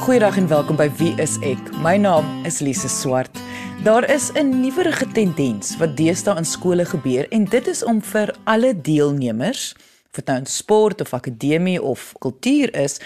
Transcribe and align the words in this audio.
Goeiedag 0.00 0.36
en 0.40 0.46
welkom 0.48 0.78
by 0.80 0.86
Wie 0.96 1.10
is 1.20 1.34
ek? 1.44 1.60
My 1.84 1.98
naam 2.00 2.24
is 2.48 2.62
Lise 2.64 2.88
Swart. 2.88 3.36
Daar 3.84 4.06
is 4.08 4.30
'n 4.32 4.62
nuwerige 4.62 5.06
tendens 5.12 5.76
wat 5.76 5.96
deesdae 5.96 6.36
in 6.36 6.44
skole 6.44 6.84
gebeur 6.84 7.28
en 7.28 7.44
dit 7.44 7.66
is 7.66 7.84
om 7.84 8.00
vir 8.02 8.34
alle 8.44 8.80
deelnemers, 8.80 9.74
of 10.08 10.12
dit 10.12 10.26
nou 10.26 10.38
in 10.38 10.46
sport 10.46 11.00
of 11.00 11.12
akademie 11.12 11.82
of 11.82 12.14
kultuur 12.18 12.74
is, 12.74 13.00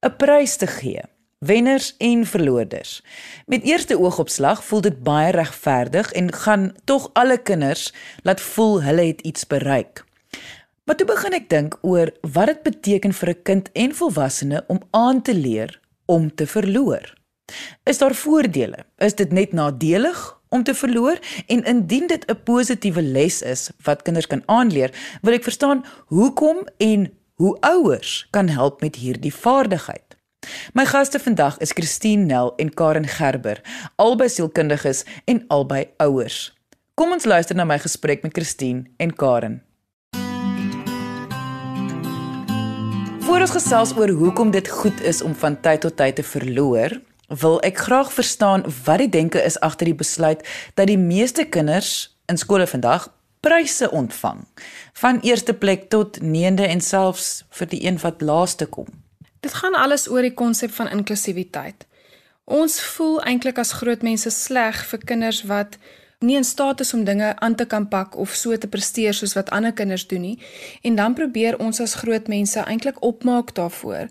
'n 0.00 0.16
prys 0.16 0.56
te 0.56 0.66
gee. 0.66 1.02
Wenners 1.38 1.94
en 1.98 2.26
verloorders. 2.26 3.02
Met 3.46 3.64
eerste 3.64 3.98
oogopslag 3.98 4.64
voel 4.64 4.80
dit 4.80 5.02
baie 5.02 5.32
regverdig 5.32 6.12
en 6.12 6.32
gaan 6.32 6.74
tog 6.84 7.10
alle 7.12 7.38
kinders 7.38 7.92
laat 8.22 8.40
voel 8.40 8.82
hulle 8.82 9.02
het 9.06 9.20
iets 9.20 9.46
bereik. 9.46 10.04
Maar 10.84 10.96
toe 10.96 11.06
begin 11.06 11.32
ek 11.32 11.48
dink 11.48 11.78
oor 11.80 12.12
wat 12.20 12.46
dit 12.46 12.62
beteken 12.62 13.12
vir 13.12 13.28
'n 13.28 13.42
kind 13.42 13.72
en 13.72 13.94
volwassene 13.94 14.64
om 14.66 14.80
aan 14.90 15.22
te 15.22 15.34
leer 15.34 15.80
om 16.08 16.28
te 16.34 16.46
verloor. 16.46 17.12
Is 17.84 17.98
daar 17.98 18.14
voordele? 18.14 18.84
Is 18.96 19.14
dit 19.14 19.32
net 19.32 19.52
nadelig 19.52 20.18
om 20.48 20.62
te 20.64 20.74
verloor? 20.74 21.20
En 21.46 21.64
indien 21.64 22.06
dit 22.06 22.24
'n 22.26 22.42
positiewe 22.44 23.02
les 23.02 23.42
is 23.42 23.70
wat 23.82 24.02
kinders 24.02 24.26
kan 24.26 24.42
aanleer, 24.46 24.90
wil 25.22 25.32
ek 25.32 25.42
verstaan 25.42 25.84
hoekom 26.06 26.66
en 26.76 27.12
hoe 27.34 27.56
ouers 27.60 28.26
kan 28.30 28.48
help 28.48 28.80
met 28.80 28.96
hierdie 28.96 29.34
vaardigheid. 29.34 30.16
My 30.72 30.86
gaste 30.86 31.18
vandag 31.18 31.58
is 31.58 31.72
Christine 31.72 32.24
Nel 32.24 32.52
en 32.56 32.74
Karen 32.74 33.08
Gerber, 33.08 33.60
albei 33.96 34.28
sielkundiges 34.28 35.04
en 35.24 35.44
albei 35.48 35.90
ouers. 35.96 36.56
Kom 36.94 37.12
ons 37.12 37.24
luister 37.24 37.56
na 37.56 37.64
my 37.64 37.78
gesprek 37.78 38.22
met 38.22 38.32
Christine 38.32 38.84
en 38.96 39.14
Karen. 39.14 39.67
Voor 43.38 43.46
ons 43.46 43.64
gesels 43.64 43.90
oor 43.94 44.10
hoekom 44.18 44.48
dit 44.50 44.68
goed 44.68 45.00
is 45.06 45.20
om 45.22 45.34
van 45.38 45.54
tyd 45.62 45.80
tot 45.80 45.94
tyd 45.96 46.16
te 46.18 46.22
verloor, 46.26 46.90
wil 47.42 47.60
ek 47.62 47.76
graag 47.86 48.08
verstaan 48.10 48.64
wat 48.82 48.98
die 48.98 49.06
denke 49.14 49.38
is 49.38 49.60
agter 49.62 49.86
die 49.86 49.94
besluit 49.94 50.42
dat 50.74 50.90
die 50.90 50.98
meeste 50.98 51.44
kinders 51.46 52.16
in 52.26 52.40
skole 52.42 52.66
vandag 52.66 53.06
pryse 53.46 53.86
ontvang, 53.94 54.42
van 54.98 55.22
eerste 55.22 55.54
plek 55.54 55.86
tot 55.94 56.18
9de 56.18 56.66
en 56.66 56.82
selfs 56.82 57.28
vir 57.60 57.70
die 57.70 57.80
een 57.86 58.02
wat 58.02 58.26
laaste 58.26 58.66
kom. 58.66 58.90
Dit 59.46 59.54
gaan 59.54 59.78
alles 59.78 60.08
oor 60.10 60.26
die 60.26 60.34
konsep 60.34 60.74
van 60.74 60.90
inklusiwiteit. 60.90 61.86
Ons 62.42 62.80
voel 62.96 63.20
eintlik 63.22 63.62
as 63.62 63.76
groot 63.78 64.02
mense 64.02 64.34
sleg 64.34 64.82
vir 64.90 65.06
kinders 65.12 65.44
wat 65.46 65.78
nie 66.18 66.36
in 66.36 66.44
staat 66.44 66.80
is 66.80 66.94
om 66.94 67.04
dinge 67.04 67.36
aan 67.36 67.54
te 67.54 67.64
kan 67.64 67.88
pak 67.88 68.16
of 68.16 68.30
so 68.34 68.56
te 68.58 68.66
presteer 68.68 69.14
soos 69.14 69.36
wat 69.38 69.50
ander 69.54 69.72
kinders 69.72 70.06
doen 70.06 70.20
nie. 70.20 70.38
En 70.82 70.94
dan 70.94 71.14
probeer 71.14 71.58
ons 71.62 71.80
as 71.80 71.94
groot 71.94 72.26
mense 72.28 72.60
eintlik 72.60 72.98
opmaak 73.06 73.54
daarvoor 73.54 74.08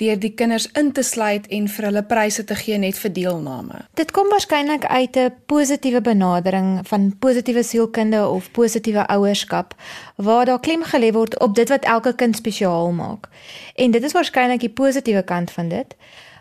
deur 0.00 0.16
die 0.16 0.32
kinders 0.32 0.70
in 0.80 0.92
te 0.96 1.02
sluit 1.04 1.46
en 1.52 1.66
vir 1.68 1.84
hulle 1.84 2.02
pryse 2.08 2.44
te 2.44 2.56
gee 2.56 2.78
net 2.80 2.96
vir 2.96 3.12
deelname. 3.12 3.82
Dit 4.00 4.14
kom 4.16 4.30
waarskynlik 4.32 4.86
uit 4.86 5.16
'n 5.16 5.34
positiewe 5.46 6.00
benadering 6.00 6.80
van 6.88 7.12
positiewe 7.18 7.62
sielkunde 7.62 8.28
of 8.28 8.50
positiewe 8.50 9.06
ouerskap 9.06 9.74
waar 10.16 10.44
daar 10.44 10.60
klem 10.60 10.82
gelê 10.82 11.12
word 11.12 11.38
op 11.40 11.54
dit 11.54 11.68
wat 11.68 11.84
elke 11.84 12.14
kind 12.14 12.36
spesiaal 12.36 12.92
maak. 12.92 13.28
En 13.74 13.90
dit 13.90 14.02
is 14.02 14.12
waarskynlik 14.12 14.60
die 14.60 14.72
positiewe 14.72 15.22
kant 15.22 15.50
van 15.50 15.68
dit. 15.68 15.96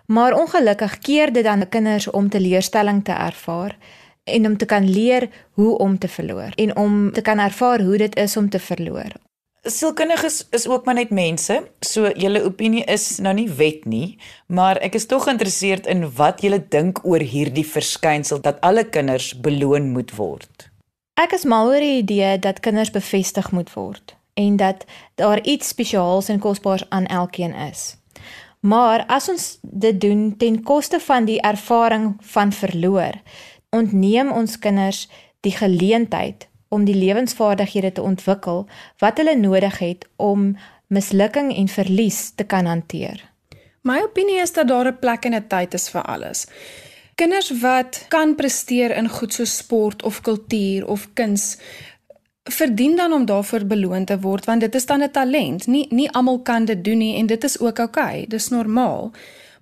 Maar 0.05 0.33
ongelukkig 0.33 0.99
keer 0.99 1.33
dit 1.33 1.43
dan 1.43 1.69
kinders 1.69 2.09
om 2.09 2.29
teleurstelling 2.29 3.03
te 3.03 3.11
ervaar 3.11 3.75
en 4.29 4.45
om 4.45 4.57
te 4.57 4.65
kan 4.65 4.89
leer 4.89 5.29
hoe 5.59 5.77
om 5.77 5.97
te 5.97 6.07
verloor 6.07 6.53
en 6.55 6.75
om 6.77 7.11
te 7.13 7.21
kan 7.21 7.39
ervaar 7.39 7.81
hoe 7.81 7.97
dit 7.97 8.15
is 8.15 8.37
om 8.37 8.49
te 8.49 8.59
verloor. 8.59 9.11
Sielkundiges 9.63 10.47
is 10.55 10.67
ook 10.67 10.85
maar 10.85 10.95
net 10.95 11.09
mense, 11.11 11.55
so 11.83 12.07
julle 12.15 12.43
opinie 12.43 12.83
is 12.87 13.17
nou 13.19 13.33
nie 13.35 13.49
wet 13.59 13.83
nie, 13.85 14.17
maar 14.47 14.79
ek 14.79 14.95
is 14.95 15.05
tog 15.11 15.25
geïnteresseerd 15.27 15.89
in 15.91 16.05
wat 16.15 16.39
julle 16.41 16.61
dink 16.71 17.01
oor 17.03 17.19
hierdie 17.19 17.65
verskynsel 17.67 18.39
dat 18.45 18.61
alle 18.63 18.85
kinders 18.87 19.33
beloon 19.35 19.91
moet 19.91 20.15
word. 20.15 20.69
Ek 21.19 21.35
is 21.35 21.43
mal 21.43 21.67
oor 21.67 21.83
die 21.83 21.99
idee 21.99 22.37
dat 22.39 22.63
kinders 22.63 22.93
bevestig 22.95 23.51
moet 23.51 23.73
word 23.75 24.15
en 24.39 24.55
dat 24.55 24.85
daar 25.19 25.43
iets 25.43 25.67
spesiaals 25.75 26.31
en 26.31 26.39
kosbaars 26.39 26.85
aan 26.89 27.05
elkeen 27.11 27.51
is. 27.53 27.97
Maar 28.59 29.03
as 29.07 29.29
ons 29.29 29.57
dit 29.61 30.01
doen 30.01 30.37
ten 30.37 30.63
koste 30.63 30.99
van 30.99 31.25
die 31.27 31.41
ervaring 31.41 32.15
van 32.31 32.51
verloor, 32.51 33.19
ontneem 33.69 34.31
ons 34.31 34.59
kinders 34.59 35.07
die 35.39 35.51
geleentheid 35.51 36.47
om 36.69 36.85
die 36.85 36.95
lewensvaardighede 36.95 37.91
te 37.91 38.01
ontwikkel 38.01 38.67
wat 39.01 39.17
hulle 39.17 39.35
nodig 39.37 39.79
het 39.79 40.05
om 40.15 40.57
mislukking 40.87 41.51
en 41.55 41.67
verlies 41.67 42.31
te 42.35 42.43
kan 42.43 42.65
hanteer. 42.65 43.21
My 43.81 44.01
opinie 44.03 44.41
is 44.41 44.53
dat 44.53 44.67
daar 44.67 44.87
'n 44.87 44.99
plek 44.99 45.25
en 45.25 45.33
'n 45.33 45.47
tyd 45.47 45.73
is 45.73 45.89
vir 45.89 46.01
alles. 46.01 46.47
Kinders 47.15 47.51
wat 47.61 48.05
kan 48.07 48.35
presteer 48.35 48.95
in 48.95 49.09
goed 49.09 49.33
so 49.33 49.45
sport 49.45 50.03
of 50.03 50.21
kultuur 50.21 50.87
of 50.87 51.09
kuns 51.13 51.57
verdien 52.43 52.95
dan 52.95 53.13
om 53.13 53.25
daarvoor 53.25 53.65
beloon 53.65 54.05
te 54.05 54.19
word 54.19 54.45
want 54.45 54.61
dit 54.61 54.75
is 54.75 54.85
dan 54.85 55.01
'n 55.03 55.11
talent. 55.11 55.67
Nie 55.67 55.87
nie 55.89 56.11
almal 56.11 56.39
kan 56.39 56.65
dit 56.65 56.83
doen 56.83 56.97
nie 56.97 57.15
en 57.15 57.25
dit 57.25 57.43
is 57.43 57.59
ook 57.59 57.79
oukei. 57.79 58.05
Okay, 58.07 58.25
dis 58.27 58.49
normaal. 58.49 59.11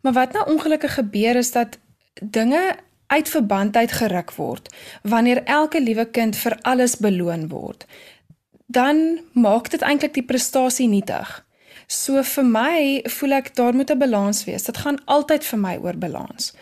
Maar 0.01 0.13
wat 0.13 0.31
nou 0.33 0.51
ongelukkig 0.51 0.93
gebeur 0.93 1.35
is 1.35 1.51
dat 1.51 1.77
dinge 2.21 2.75
uit 3.07 3.29
verband 3.29 3.75
uit 3.75 3.91
geruk 3.91 4.31
word 4.35 4.69
wanneer 5.01 5.43
elke 5.43 5.81
liewe 5.81 6.05
kind 6.05 6.35
vir 6.35 6.57
alles 6.61 6.97
beloon 6.97 7.47
word 7.49 7.85
dan 8.67 9.19
maak 9.31 9.69
dit 9.71 9.81
eintlik 9.81 10.13
die 10.13 10.25
prestasie 10.27 10.87
nietig. 10.91 11.29
So 11.87 12.23
vir 12.23 12.43
my 12.43 12.79
voel 13.17 13.37
ek 13.39 13.53
daar 13.55 13.73
moet 13.73 13.91
'n 13.91 13.99
balans 13.99 14.43
wees. 14.43 14.63
Dit 14.63 14.77
gaan 14.77 14.99
altyd 15.05 15.43
vir 15.43 15.59
my 15.59 15.77
oor 15.77 15.97
balans. 15.97 16.53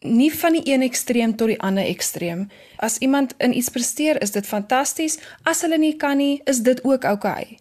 Nie 0.00 0.34
van 0.34 0.52
die 0.52 0.72
een 0.72 0.82
ekstreem 0.82 1.36
tot 1.36 1.48
die 1.48 1.60
ander 1.60 1.84
ekstreem 1.84 2.50
as 2.76 2.98
iemand 2.98 3.34
in 3.38 3.56
iets 3.56 3.68
presteer 3.68 4.22
is 4.22 4.30
dit 4.30 4.46
fantasties. 4.46 5.18
As 5.42 5.60
hulle 5.60 5.78
nie 5.78 5.96
kan 5.96 6.16
nie 6.16 6.40
is 6.44 6.58
dit 6.58 6.84
ook 6.84 7.04
oukei 7.04 7.42
okay. 7.42 7.58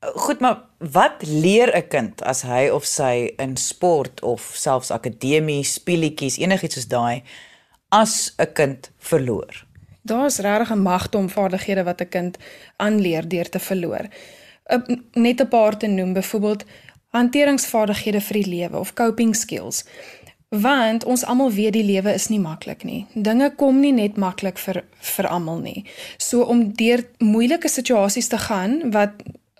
Goed, 0.00 0.40
maar 0.40 0.60
wat 0.78 1.22
leer 1.26 1.76
'n 1.76 1.88
kind 1.88 2.22
as 2.22 2.42
hy 2.42 2.68
of 2.68 2.84
sy 2.84 3.32
in 3.36 3.56
sport 3.56 4.20
of 4.20 4.50
selfs 4.54 4.90
akademie, 4.90 5.64
speletjies, 5.64 6.38
enigiets 6.38 6.74
soos 6.74 6.88
daai 6.88 7.22
as 7.88 8.34
'n 8.38 8.52
kind 8.52 8.90
verloor? 8.98 9.64
Daar's 10.02 10.38
regtig 10.38 10.70
'n 10.70 10.82
magtom 10.82 11.28
vaardighede 11.28 11.84
wat 11.84 12.00
'n 12.00 12.08
kind 12.08 12.36
aanleer 12.76 13.28
deur 13.28 13.48
te 13.48 13.58
verloor. 13.58 14.06
Net 15.12 15.40
'n 15.40 15.48
paar 15.48 15.76
te 15.76 15.86
noem, 15.86 16.12
byvoorbeeld 16.12 16.64
hanteringsvaardighede 17.08 18.20
vir 18.20 18.42
die 18.42 18.48
lewe 18.48 18.78
of 18.78 18.92
coping 18.92 19.36
skills. 19.36 19.84
Want 20.48 21.04
ons 21.04 21.24
almal 21.24 21.52
weet 21.52 21.72
die 21.72 21.84
lewe 21.84 22.12
is 22.14 22.28
nie 22.28 22.40
maklik 22.40 22.84
nie. 22.84 23.06
Dinge 23.14 23.54
kom 23.56 23.80
nie 23.80 23.92
net 23.92 24.16
maklik 24.16 24.58
vir 24.58 24.84
vir 25.00 25.26
almal 25.26 25.58
nie. 25.58 25.84
So 26.16 26.42
om 26.42 26.72
deur 26.72 27.04
moeilike 27.18 27.68
situasies 27.68 28.28
te 28.28 28.38
gaan 28.38 28.90
wat 28.90 29.10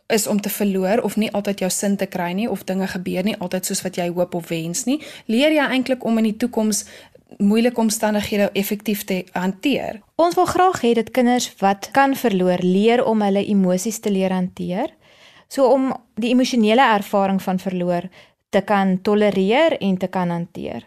is 0.06 0.26
om 0.26 0.40
te 0.40 0.48
verloor 0.48 1.02
of 1.02 1.16
nie 1.16 1.30
altyd 1.32 1.64
jou 1.64 1.70
sin 1.70 1.96
te 1.96 2.06
kry 2.06 2.30
nie 2.32 2.48
of 2.50 2.64
dinge 2.64 2.86
gebeur 2.86 3.24
nie 3.26 3.36
altyd 3.38 3.66
soos 3.66 3.82
wat 3.82 3.98
jy 3.98 4.06
hoop 4.12 4.34
of 4.34 4.48
wens 4.48 4.84
nie, 4.86 5.00
leer 5.26 5.54
jy 5.54 5.66
eintlik 5.66 6.04
om 6.06 6.18
in 6.18 6.30
die 6.30 6.36
toekoms 6.36 6.84
moeilike 7.42 7.80
omstandighede 7.80 8.50
effektief 8.54 9.02
te 9.04 9.24
hanteer. 9.34 10.00
Ons 10.14 10.36
wil 10.38 10.46
graag 10.46 10.80
hê 10.84 10.92
dat 10.94 11.10
kinders 11.10 11.50
wat 11.60 11.90
kan 11.92 12.14
verloor, 12.16 12.62
leer 12.62 13.02
om 13.04 13.22
hulle 13.22 13.42
emosies 13.50 13.98
te 14.00 14.12
leer 14.14 14.32
hanteer. 14.32 14.92
So 15.48 15.66
om 15.70 15.90
die 16.14 16.30
emosionele 16.30 16.86
ervaring 16.96 17.42
van 17.42 17.58
verloor 17.58 18.06
te 18.50 18.62
kan 18.62 19.00
tolereer 19.02 19.76
en 19.82 19.98
te 19.98 20.06
kan 20.06 20.30
hanteer. 20.30 20.86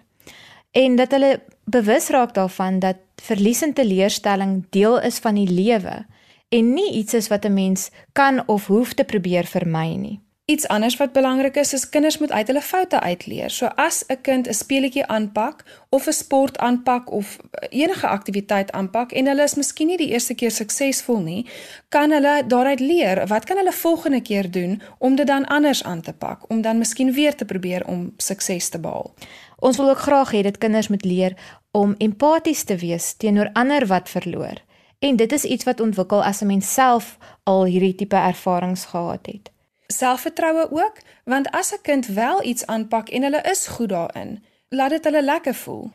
En 0.72 0.96
dat 0.96 1.12
hulle 1.12 1.42
bewus 1.70 2.10
raak 2.10 2.34
daarvan 2.34 2.80
dat 2.80 3.04
verlies 3.22 3.62
en 3.62 3.74
teleurstelling 3.74 4.64
deel 4.70 5.00
is 5.02 5.20
van 5.20 5.36
die 5.36 5.50
lewe 5.50 6.06
en 6.50 6.74
nie 6.74 6.92
iets 6.92 7.14
is 7.14 7.28
wat 7.28 7.46
'n 7.46 7.54
mens 7.54 7.90
kan 8.14 8.48
of 8.48 8.68
hoef 8.68 8.94
te 8.94 9.04
probeer 9.04 9.46
vermy 9.46 9.96
nie. 9.96 10.20
Iets 10.50 10.68
anders 10.68 10.96
wat 10.98 11.12
belangrik 11.14 11.56
is, 11.56 11.74
is 11.74 11.90
kinders 11.90 12.18
moet 12.18 12.32
uit 12.32 12.48
hulle 12.48 12.62
foute 12.62 13.00
uitleer. 13.00 13.50
So 13.50 13.66
as 13.66 14.04
'n 14.08 14.22
kind 14.22 14.48
'n 14.48 14.54
speletjie 14.54 15.06
aanpak 15.06 15.64
of 15.90 16.08
'n 16.08 16.12
sport 16.12 16.58
aanpak 16.58 17.12
of 17.12 17.38
enige 17.70 18.08
aktiwiteit 18.08 18.72
aanpak 18.72 19.12
en 19.12 19.26
hulle 19.26 19.44
is 19.44 19.56
miskien 19.56 19.88
nie 19.88 19.98
die 19.98 20.10
eerste 20.10 20.34
keer 20.34 20.52
suksesvol 20.52 21.20
nie, 21.20 21.46
kan 21.90 22.12
hulle 22.12 22.44
daaruit 22.48 22.80
leer 22.80 23.28
wat 23.28 23.46
kan 23.46 23.58
hulle 23.58 23.72
volgende 23.72 24.22
keer 24.22 24.52
doen 24.52 24.82
om 24.98 25.16
dit 25.16 25.28
dan 25.28 25.46
anders 25.46 25.84
aan 25.84 26.02
te 26.02 26.14
pak, 26.14 26.50
om 26.50 26.62
dan 26.62 26.78
miskien 26.78 27.14
weer 27.14 27.36
te 27.36 27.46
probeer 27.46 27.88
om 27.88 28.14
sukses 28.18 28.70
te 28.70 28.80
behaal. 28.80 29.14
Ons 29.60 29.78
wil 29.78 29.90
ook 29.90 30.00
graag 30.00 30.32
hê 30.32 30.42
dat 30.42 30.58
kinders 30.58 30.88
moet 30.88 31.06
leer 31.06 31.38
om 31.72 31.96
empaties 31.98 32.64
te 32.64 32.76
wees 32.76 33.14
teenoor 33.14 33.50
ander 33.54 33.88
wat 33.88 34.10
verloor. 34.10 34.68
En 35.00 35.16
dit 35.16 35.32
is 35.32 35.44
iets 35.44 35.64
wat 35.64 35.80
ontwikkel 35.80 36.24
as 36.24 36.42
'n 36.42 36.46
mens 36.46 36.74
self 36.74 37.18
al 37.44 37.66
hierdie 37.66 37.96
tipe 37.96 38.16
ervarings 38.16 38.86
gehad 38.86 39.26
het. 39.26 39.52
Selfvertroue 39.88 40.68
ook, 40.72 40.98
want 41.24 41.52
as 41.52 41.74
'n 41.74 41.82
kind 41.82 42.06
wel 42.06 42.44
iets 42.44 42.66
aanpak 42.66 43.10
en 43.10 43.22
hulle 43.22 43.42
is 43.42 43.68
goed 43.68 43.90
daarin, 43.90 44.44
laat 44.70 44.90
dit 44.90 45.04
hulle 45.04 45.24
lekker 45.24 45.56
voel. 45.56 45.92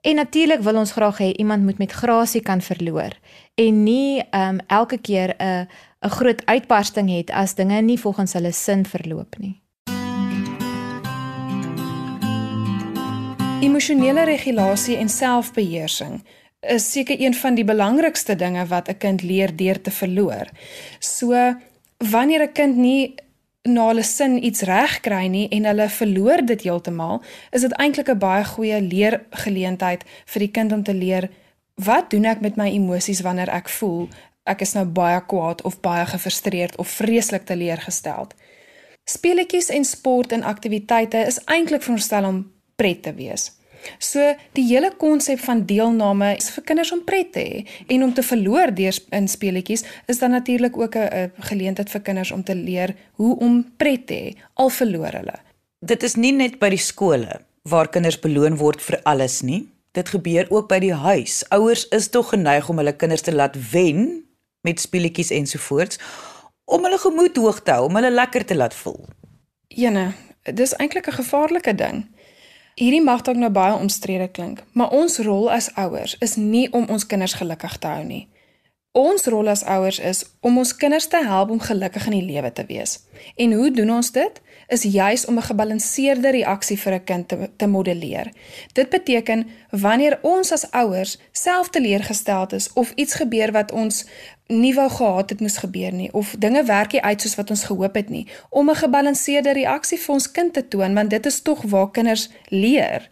En 0.00 0.14
natuurlik 0.14 0.60
wil 0.60 0.76
ons 0.76 0.92
graag 0.92 1.18
hê 1.18 1.32
iemand 1.32 1.62
moet 1.62 1.78
met 1.78 1.92
grasie 1.92 2.40
kan 2.40 2.60
verloor 2.60 3.12
en 3.54 3.82
nie 3.82 4.22
um 4.30 4.58
elke 4.66 4.98
keer 4.98 5.34
'n 5.38 5.68
'n 6.00 6.10
groot 6.10 6.46
uitbarsting 6.46 7.10
het 7.16 7.30
as 7.30 7.54
dinge 7.54 7.80
nie 7.80 8.00
volgens 8.00 8.32
hulle 8.32 8.52
sin 8.52 8.86
verloop 8.86 9.38
nie. 9.38 9.62
Emosionele 13.60 14.24
regulasie 14.24 14.96
en 14.96 15.08
selfbeheersing 15.08 16.22
is 16.60 16.90
seker 16.92 17.20
een 17.20 17.34
van 17.34 17.54
die 17.54 17.64
belangrikste 17.64 18.36
dinge 18.36 18.66
wat 18.66 18.88
'n 18.88 18.98
kind 18.98 19.22
leer 19.22 19.56
deur 19.56 19.80
te 19.80 19.90
verloor. 19.90 20.46
So 20.98 21.54
wanneer 21.98 22.42
'n 22.42 22.52
kind 22.52 22.76
nie 22.76 23.14
na 23.62 23.86
hulle 23.86 24.02
sin 24.02 24.44
iets 24.44 24.60
reg 24.60 25.00
kry 25.00 25.26
nie 25.26 25.48
en 25.48 25.64
hulle 25.64 25.88
verloor 25.88 26.46
dit 26.46 26.62
heeltemal, 26.62 27.22
is 27.50 27.60
dit 27.60 27.72
eintlik 27.72 28.08
'n 28.08 28.18
baie 28.18 28.44
goeie 28.44 28.80
leergeleentheid 28.80 30.04
vir 30.24 30.40
die 30.40 30.50
kind 30.50 30.72
om 30.72 30.82
te 30.82 30.94
leer 30.94 31.30
wat 31.74 32.10
doen 32.10 32.24
ek 32.24 32.40
met 32.40 32.56
my 32.56 32.70
emosies 32.70 33.20
wanneer 33.20 33.48
ek 33.48 33.68
voel 33.68 34.08
ek 34.48 34.64
is 34.64 34.74
nou 34.76 34.84
baie 34.84 35.20
kwaad 35.26 35.62
of 35.68 35.80
baie 35.84 36.06
gefrustreerd 36.08 36.76
of 36.76 36.88
vreeslik 36.88 37.44
teleurgesteld. 37.46 38.34
Speletjies 39.04 39.68
en 39.68 39.84
sport 39.84 40.32
en 40.32 40.42
aktiwiteite 40.42 41.18
is 41.26 41.40
eintlik 41.44 41.82
veronderstel 41.82 42.24
om 42.24 42.42
pret 42.76 43.02
te 43.02 43.14
wees. 43.14 43.50
So 43.98 44.34
die 44.52 44.64
hele 44.68 44.92
konsep 44.96 45.40
van 45.40 45.64
deelname 45.66 46.36
is 46.36 46.50
vir 46.50 46.64
kinders 46.64 46.92
om 46.92 47.04
pret 47.04 47.32
te 47.32 47.40
hê 47.40 47.64
en 47.94 48.02
om 48.02 48.14
te 48.14 48.22
verloor 48.22 48.74
deur 48.74 48.98
in 49.10 49.28
speletjies 49.28 49.84
is 50.06 50.18
dan 50.18 50.30
natuurlik 50.30 50.76
ook 50.76 50.96
'n 50.96 51.32
geleentheid 51.50 51.90
vir 51.90 52.00
kinders 52.00 52.30
om 52.30 52.42
te 52.44 52.54
leer 52.54 52.94
hoe 53.12 53.38
om 53.38 53.64
pret 53.76 54.06
te 54.06 54.14
hê 54.14 54.36
al 54.54 54.70
verloor 54.70 55.12
hulle. 55.12 55.38
Dit 55.80 56.02
is 56.02 56.16
nie 56.16 56.32
net 56.32 56.58
by 56.58 56.68
die 56.68 56.84
skole 56.90 57.40
waar 57.62 57.88
kinders 57.88 58.20
beloon 58.20 58.56
word 58.56 58.82
vir 58.82 59.00
alles 59.02 59.42
nie. 59.42 59.68
Dit 59.92 60.08
gebeur 60.08 60.46
ook 60.50 60.68
by 60.68 60.78
die 60.78 60.94
huis. 60.94 61.44
Ouers 61.48 61.88
is 61.88 62.08
tog 62.08 62.28
geneig 62.28 62.68
om 62.68 62.76
hulle 62.76 62.92
kinders 62.92 63.22
te 63.22 63.34
laat 63.34 63.56
wen 63.72 64.24
met 64.62 64.80
speletjies 64.80 65.30
ensovoorts 65.30 65.98
om 66.68 66.84
hulle 66.84 66.98
gemoed 67.00 67.36
hoog 67.36 67.62
te 67.64 67.72
hou, 67.72 67.86
om 67.88 67.96
hulle 67.96 68.10
lekker 68.12 68.44
te 68.44 68.56
laat 68.56 68.74
voel. 68.76 69.00
Jene, 69.72 70.12
dis 70.44 70.74
eintlik 70.76 71.08
'n 71.08 71.20
gevaarlike 71.22 71.74
ding. 71.74 72.06
Hierdie 72.78 73.02
mag 73.02 73.24
dalk 73.26 73.40
nou 73.42 73.48
baie 73.50 73.74
omstrede 73.74 74.28
klink, 74.30 74.60
maar 74.78 74.92
ons 74.94 75.18
rol 75.26 75.48
as 75.50 75.66
ouers 75.74 76.12
is 76.22 76.36
nie 76.38 76.68
om 76.70 76.84
ons 76.86 77.06
kinders 77.10 77.34
gelukkig 77.40 77.74
te 77.82 77.90
hou 77.90 78.04
nie. 78.06 78.28
Ons 78.96 79.26
rol 79.28 79.48
as 79.52 79.64
ouers 79.68 79.98
is 80.00 80.22
om 80.40 80.56
ons 80.58 80.70
kinders 80.76 81.06
te 81.12 81.20
help 81.20 81.50
om 81.52 81.60
gelukkig 81.60 82.06
in 82.08 82.14
die 82.16 82.24
lewe 82.24 82.52
te 82.52 82.64
wees. 82.66 82.98
En 83.36 83.52
hoe 83.52 83.70
doen 83.70 83.90
ons 83.98 84.10
dit? 84.12 84.40
Is 84.68 84.82
juis 84.82 85.26
om 85.26 85.36
'n 85.36 85.42
gebalanseerde 85.42 86.30
reaksie 86.30 86.78
vir 86.78 86.92
'n 86.94 87.04
kind 87.04 87.28
te, 87.28 87.50
te 87.56 87.66
modelleer. 87.66 88.32
Dit 88.72 88.88
beteken 88.88 89.46
wanneer 89.70 90.18
ons 90.22 90.52
as 90.52 90.70
ouers 90.70 91.18
self 91.32 91.68
teleurgesteld 91.68 92.52
is 92.52 92.72
of 92.72 92.92
iets 92.94 93.14
gebeur 93.14 93.52
wat 93.52 93.72
ons 93.72 94.06
nie 94.48 94.74
wou 94.74 94.88
gehad 94.90 95.30
het 95.30 95.40
moes 95.40 95.56
gebeur 95.56 95.92
nie 95.92 96.12
of 96.12 96.34
dinge 96.38 96.64
werk 96.64 96.92
nie 96.92 97.02
uit 97.02 97.20
soos 97.20 97.34
wat 97.36 97.50
ons 97.50 97.64
gehoop 97.68 97.94
het 97.94 98.08
nie 98.08 98.26
om 98.48 98.70
'n 98.70 98.74
gebalanseerde 98.74 99.52
reaksie 99.52 99.98
vir 99.98 100.14
ons 100.14 100.30
kind 100.30 100.52
te 100.52 100.68
toon 100.68 100.94
want 100.94 101.10
dit 101.10 101.26
is 101.26 101.40
tog 101.42 101.62
waar 101.62 101.90
kinders 101.90 102.28
leer 102.48 103.08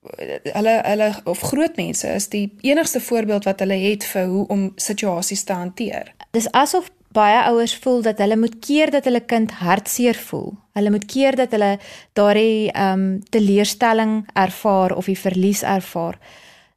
hulle 0.00 0.80
hulle 0.84 1.10
of 1.24 1.40
groot 1.40 1.76
mense 1.76 2.08
is 2.08 2.28
die 2.32 2.46
enigste 2.64 3.00
voorbeeld 3.00 3.44
wat 3.44 3.60
hulle 3.60 3.76
het 3.76 4.04
vir 4.04 4.26
hoe 4.26 4.46
om 4.48 4.72
situasies 4.76 5.44
te 5.44 5.52
hanteer. 5.52 6.14
Dis 6.32 6.48
asof 6.56 6.88
baie 7.12 7.42
ouers 7.50 7.74
voel 7.82 8.02
dat 8.02 8.18
hulle 8.22 8.36
moet 8.36 8.58
keer 8.64 8.90
dat 8.90 9.04
hulle 9.04 9.20
kind 9.20 9.50
hartseer 9.60 10.14
voel. 10.14 10.54
Hulle 10.78 10.90
moet 10.90 11.04
keer 11.04 11.36
dat 11.36 11.50
hulle 11.56 11.78
daardie 12.12 12.70
ehm 12.70 12.92
um, 13.00 13.18
teleurstelling 13.30 14.28
ervaar 14.32 14.96
of 14.96 15.10
die 15.10 15.18
verlies 15.18 15.62
ervaar. 15.62 16.18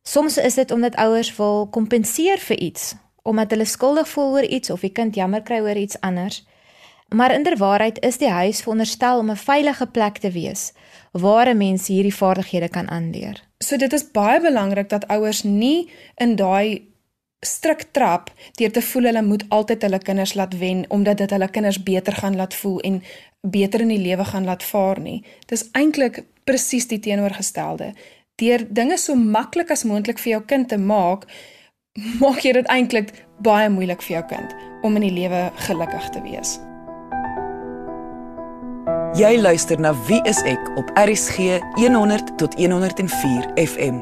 Soms 0.04 0.38
is 0.38 0.60
dit 0.60 0.72
omdat 0.72 0.96
ouers 0.96 1.36
wil 1.38 1.68
kompenseer 1.72 2.38
vir 2.38 2.60
iets 2.60 2.94
omdat 3.24 3.54
hulle 3.56 3.66
skuldig 3.66 4.08
voel 4.08 4.34
oor 4.34 4.44
iets 4.44 4.70
of 4.70 4.82
die 4.84 4.92
kind 4.92 5.16
jammer 5.16 5.42
kry 5.42 5.62
oor 5.64 5.78
iets 5.80 6.00
anders. 6.02 6.44
Maar 7.10 7.34
inderwaarheid 7.34 8.00
is 8.02 8.18
die 8.18 8.30
huis 8.30 8.62
veronderstel 8.62 9.20
om 9.20 9.30
'n 9.30 9.36
veilige 9.36 9.88
plek 9.88 10.18
te 10.18 10.32
wees 10.32 10.72
waar 11.12 11.48
'n 11.48 11.58
mens 11.58 11.88
hierdie 11.88 12.16
vaardighede 12.16 12.70
kan 12.70 12.90
aanleer. 12.90 13.44
So 13.58 13.78
dit 13.78 13.94
is 13.94 14.12
baie 14.12 14.42
belangrik 14.42 14.90
dat 14.90 15.08
ouers 15.08 15.44
nie 15.44 15.90
in 16.16 16.36
daai 16.36 16.94
strik 17.40 17.86
trap 17.92 18.32
deur 18.52 18.72
te 18.72 18.82
voel 18.82 19.04
hulle 19.04 19.22
moet 19.22 19.46
altyd 19.50 19.82
hulle 19.82 20.00
kinders 20.00 20.34
laat 20.34 20.58
wen 20.58 20.86
omdat 20.88 21.18
dit 21.18 21.30
hulle 21.30 21.50
kinders 21.50 21.84
beter 21.84 22.14
gaan 22.14 22.36
laat 22.36 22.54
voel 22.54 22.80
en 22.80 23.04
beter 23.42 23.82
in 23.82 23.88
die 23.88 24.02
lewe 24.02 24.26
gaan 24.26 24.44
laat 24.44 24.64
vaar 24.64 25.00
nie. 25.00 25.24
Dis 25.46 25.70
eintlik 25.72 26.24
presies 26.44 26.88
die 26.88 27.00
teenoorgestelde. 27.00 27.94
Deur 28.36 28.66
dinge 28.70 28.98
so 28.98 29.16
maklik 29.16 29.72
as 29.72 29.84
moontlik 29.84 30.20
vir 30.20 30.32
jou 30.32 30.44
kind 30.46 30.70
te 30.70 30.78
maak, 30.78 31.28
maak 32.24 32.44
jy 32.44 32.54
dit 32.60 32.68
eintlik 32.68 33.14
baie 33.44 33.70
moeilik 33.70 34.02
vir 34.02 34.20
jou 34.20 34.28
kind 34.36 34.56
om 34.84 34.96
in 34.96 35.10
die 35.10 35.18
lewe 35.22 35.50
gelukkig 35.68 36.10
te 36.16 36.24
wees. 36.24 36.60
Jy 39.14 39.36
luister 39.38 39.78
na 39.78 39.92
Wie 40.08 40.18
is 40.26 40.40
ek 40.50 40.72
op 40.74 40.88
RCG 40.98 41.60
100 41.78 42.32
tot 42.42 42.56
104 42.58 43.44
FM. 43.62 44.00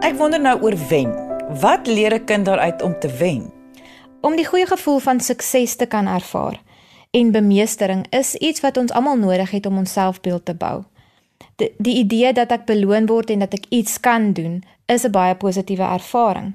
Ek 0.00 0.16
wonder 0.16 0.40
nou 0.40 0.54
oor 0.64 0.76
wen. 0.88 1.12
Wat 1.60 1.84
leer 1.84 2.16
'n 2.16 2.24
kind 2.24 2.48
daaruit 2.48 2.82
om 2.82 2.96
te 2.98 3.12
wen? 3.20 3.52
Om 4.20 4.36
die 4.36 4.46
goeie 4.46 4.66
gevoel 4.66 4.98
van 4.98 5.20
sukses 5.20 5.76
te 5.76 5.86
kan 5.86 6.06
ervaar 6.06 6.56
en 7.10 7.30
bemeestering 7.30 8.06
is 8.10 8.34
iets 8.34 8.60
wat 8.60 8.76
ons 8.76 8.92
almal 8.92 9.16
nodig 9.16 9.50
het 9.50 9.66
om 9.66 9.76
ons 9.76 9.92
selfbeeld 9.92 10.44
te 10.44 10.54
bou. 10.54 10.82
Die, 11.56 11.74
die 11.78 11.96
idee 11.96 12.32
dat 12.32 12.50
ek 12.50 12.64
beloon 12.64 13.06
word 13.06 13.30
en 13.30 13.38
dat 13.38 13.52
ek 13.52 13.64
iets 13.68 14.00
kan 14.00 14.32
doen, 14.32 14.64
is 14.86 15.04
'n 15.04 15.10
baie 15.10 15.34
positiewe 15.34 15.84
ervaring. 15.84 16.54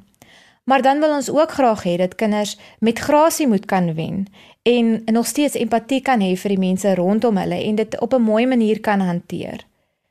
Maar 0.63 0.81
dan 0.81 0.99
wil 0.99 1.15
ons 1.15 1.29
ook 1.29 1.51
graag 1.51 1.83
hê 1.83 1.95
dat 1.97 2.15
kinders 2.15 2.57
met 2.79 2.99
grasie 2.99 3.47
moet 3.47 3.65
kan 3.65 3.93
wen 3.93 4.25
en 4.61 5.01
nog 5.05 5.27
steeds 5.27 5.55
empatie 5.55 6.01
kan 6.01 6.21
hê 6.21 6.35
vir 6.37 6.49
die 6.49 6.59
mense 6.59 6.95
rondom 6.95 7.37
hulle 7.37 7.63
en 7.63 7.75
dit 7.75 7.99
op 7.99 8.13
'n 8.13 8.21
mooi 8.21 8.45
manier 8.45 8.79
kan 8.79 8.99
hanteer. 8.99 9.65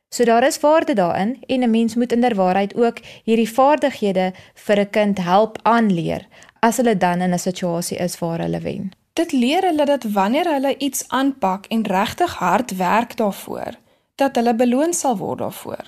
So 0.08 0.24
daar 0.24 0.46
is 0.46 0.60
waarde 0.60 0.94
daarin 0.94 1.38
en 1.46 1.62
'n 1.62 1.70
mens 1.70 1.94
moet 1.94 2.12
inderwaarheid 2.12 2.74
ook 2.74 2.98
hierdie 3.24 3.52
vaardighede 3.52 4.32
vir 4.54 4.78
'n 4.80 4.90
kind 4.90 5.18
help 5.18 5.58
aanleer 5.62 6.26
as 6.58 6.76
hulle 6.76 6.96
dan 6.96 7.20
in 7.20 7.32
'n 7.32 7.38
situasie 7.38 7.96
is 7.98 8.18
waar 8.18 8.38
hulle 8.38 8.60
wen. 8.60 8.90
Dit 9.12 9.32
leer 9.32 9.62
hulle 9.62 9.84
dat 9.84 10.02
wanneer 10.02 10.52
hulle 10.52 10.78
iets 10.78 11.08
aanpak 11.08 11.66
en 11.66 11.86
regtig 11.86 12.34
hard 12.34 12.76
werk 12.76 13.16
daarvoor, 13.16 13.74
dat 14.14 14.34
hulle 14.34 14.54
beloon 14.54 14.92
sal 14.92 15.16
word 15.16 15.38
daarvoor. 15.38 15.84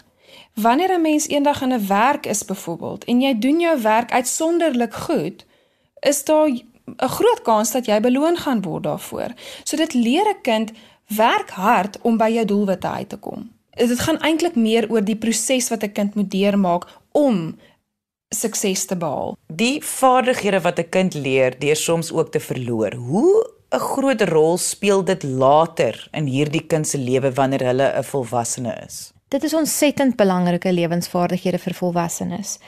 Wanneer 0.55 0.93
'n 0.93 1.01
mens 1.01 1.29
eendag 1.29 1.63
in 1.63 1.73
'n 1.73 1.87
werk 1.87 2.27
is 2.27 2.45
byvoorbeeld 2.45 3.05
en 3.05 3.21
jy 3.21 3.39
doen 3.39 3.61
jou 3.61 3.83
werk 3.83 4.13
uitsonderlik 4.13 4.95
goed, 4.95 5.47
is 6.01 6.25
daar 6.25 6.49
'n 6.49 7.09
groot 7.09 7.43
kans 7.43 7.73
dat 7.73 7.87
jy 7.87 8.01
beloon 8.01 8.37
gaan 8.37 8.63
word 8.63 8.83
daarvoor. 8.83 9.33
So 9.65 9.77
dit 9.77 9.95
leer 9.95 10.29
'n 10.29 10.41
kind 10.43 10.71
werk 11.07 11.51
hard 11.51 11.99
om 12.03 12.17
by 12.17 12.29
jou 12.29 12.45
doelwitte 12.45 12.89
uit 12.89 13.09
te 13.09 13.17
kom. 13.17 13.51
Dit 13.71 14.01
gaan 14.01 14.19
eintlik 14.19 14.55
meer 14.55 14.91
oor 14.91 15.05
die 15.05 15.17
proses 15.17 15.69
wat 15.69 15.83
'n 15.83 15.93
kind 15.93 16.15
moet 16.15 16.31
deurmaak 16.31 16.87
om 17.13 17.59
sukses 18.29 18.87
te 18.87 18.97
behaal. 18.97 19.37
Die 19.47 19.85
vaardighede 19.85 20.61
wat 20.61 20.79
'n 20.79 20.89
kind 20.89 21.15
leer 21.15 21.59
deur 21.59 21.77
soms 21.77 22.13
ook 22.13 22.31
te 22.31 22.41
verloor. 22.41 22.95
Hoe 22.95 23.51
'n 23.71 23.79
groot 23.79 24.23
rol 24.23 24.59
speel 24.59 25.05
dit 25.05 25.23
later 25.23 26.09
in 26.13 26.27
hierdie 26.27 26.67
kind 26.67 26.89
se 26.89 26.99
lewe 26.99 27.33
wanneer 27.33 27.65
hulle 27.65 27.93
'n 27.97 28.05
volwassene 28.05 28.75
is? 28.87 29.12
Dit 29.33 29.43
is 29.43 29.55
ontsettend 29.55 30.17
belangrike 30.21 30.73
lewensvaardighede 30.73 31.59
vir 31.59 31.75
volwassenes. 31.75 32.59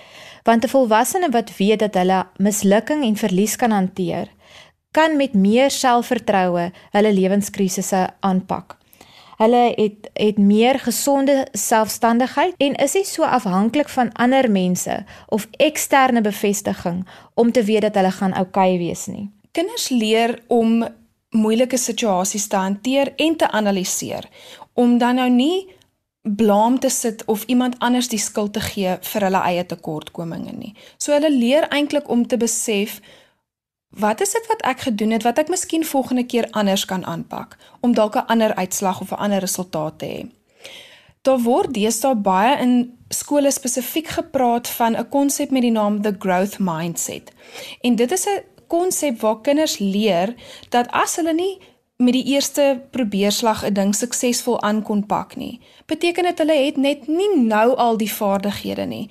Want 0.48 0.64
'n 0.64 0.68
volwassene 0.68 1.28
wat 1.30 1.56
weet 1.56 1.78
dat 1.78 1.94
hulle 1.94 2.26
mislukking 2.36 3.04
en 3.04 3.16
verlies 3.16 3.56
kan 3.56 3.70
hanteer, 3.70 4.28
kan 4.90 5.16
met 5.16 5.34
meer 5.34 5.70
selfvertroue 5.70 6.72
hulle 6.90 7.12
lewenskrisisse 7.12 8.10
aanpak. 8.20 8.76
Hulle 9.36 9.72
het 9.76 10.10
het 10.12 10.38
meer 10.38 10.78
gesonde 10.78 11.46
selfstandigheid 11.52 12.54
en 12.58 12.74
is 12.74 12.94
nie 12.94 13.04
so 13.04 13.22
afhanklik 13.22 13.88
van 13.88 14.12
ander 14.12 14.50
mense 14.50 15.04
of 15.26 15.48
eksterne 15.50 16.20
bevestiging 16.20 17.06
om 17.34 17.52
te 17.52 17.64
weet 17.64 17.80
dat 17.80 17.94
hulle 17.94 18.10
gaan 18.10 18.34
oukei 18.34 18.74
okay 18.74 18.78
wees 18.78 19.06
nie. 19.06 19.30
Kinders 19.52 19.88
leer 19.88 20.42
om 20.46 20.88
moeilike 21.30 21.76
situasies 21.76 22.46
te 22.46 22.56
hanteer 22.56 23.12
en 23.16 23.36
te 23.36 23.50
analiseer 23.50 24.28
om 24.72 24.98
dan 24.98 25.14
nou 25.14 25.30
nie 25.30 25.74
blaam 26.24 26.78
te 26.78 26.88
sit 26.88 27.24
of 27.24 27.44
iemand 27.44 27.78
anders 27.78 28.08
die 28.08 28.18
skuld 28.18 28.52
te 28.52 28.60
gee 28.60 28.96
vir 29.00 29.26
hulle 29.26 29.40
eie 29.44 29.66
tekortkominge 29.68 30.54
nie. 30.56 30.72
So 30.96 31.12
hulle 31.12 31.30
leer 31.30 31.68
eintlik 31.68 32.08
om 32.08 32.26
te 32.26 32.38
besef 32.40 33.00
wat 33.94 34.20
is 34.24 34.32
dit 34.32 34.46
wat 34.48 34.64
ek 34.64 34.86
gedoen 34.88 35.12
het 35.14 35.22
wat 35.22 35.38
ek 35.38 35.52
miskien 35.52 35.84
volgende 35.84 36.24
keer 36.24 36.48
anders 36.50 36.86
kan 36.88 37.04
aanpak 37.04 37.58
om 37.80 37.92
dalk 37.94 38.16
'n 38.16 38.26
ander 38.26 38.54
uitslag 38.54 39.00
of 39.00 39.12
'n 39.12 39.20
ander 39.20 39.40
resultaat 39.40 39.98
te 39.98 40.06
hê. 40.06 40.30
Daar 41.22 41.40
word 41.40 41.74
deesdae 41.74 42.14
baie 42.14 42.58
in 42.60 42.98
skole 43.08 43.50
spesifiek 43.50 44.08
gepraat 44.08 44.68
van 44.68 44.96
'n 44.96 45.08
konsep 45.08 45.50
met 45.50 45.62
die 45.62 45.70
naam 45.70 46.02
the 46.02 46.16
growth 46.18 46.58
mindset. 46.58 47.32
En 47.80 47.96
dit 47.96 48.12
is 48.12 48.26
'n 48.26 48.42
konsep 48.66 49.20
waar 49.20 49.40
kinders 49.40 49.78
leer 49.78 50.34
dat 50.68 50.90
as 50.90 51.16
hulle 51.16 51.34
nie 51.34 51.60
met 51.96 52.12
die 52.12 52.24
eerste 52.24 52.82
probeerslag 52.90 53.64
'n 53.64 53.72
ding 53.72 53.94
suksesvol 53.94 54.62
aan 54.62 54.82
kon 54.82 55.06
pak 55.06 55.36
nie. 55.36 55.60
Beteken 55.86 56.24
dit 56.24 56.38
hulle 56.38 56.64
het 56.64 56.76
net 56.76 57.06
nie 57.06 57.38
nou 57.38 57.76
al 57.76 57.96
die 57.96 58.12
vaardighede 58.12 58.86
nie. 58.86 59.10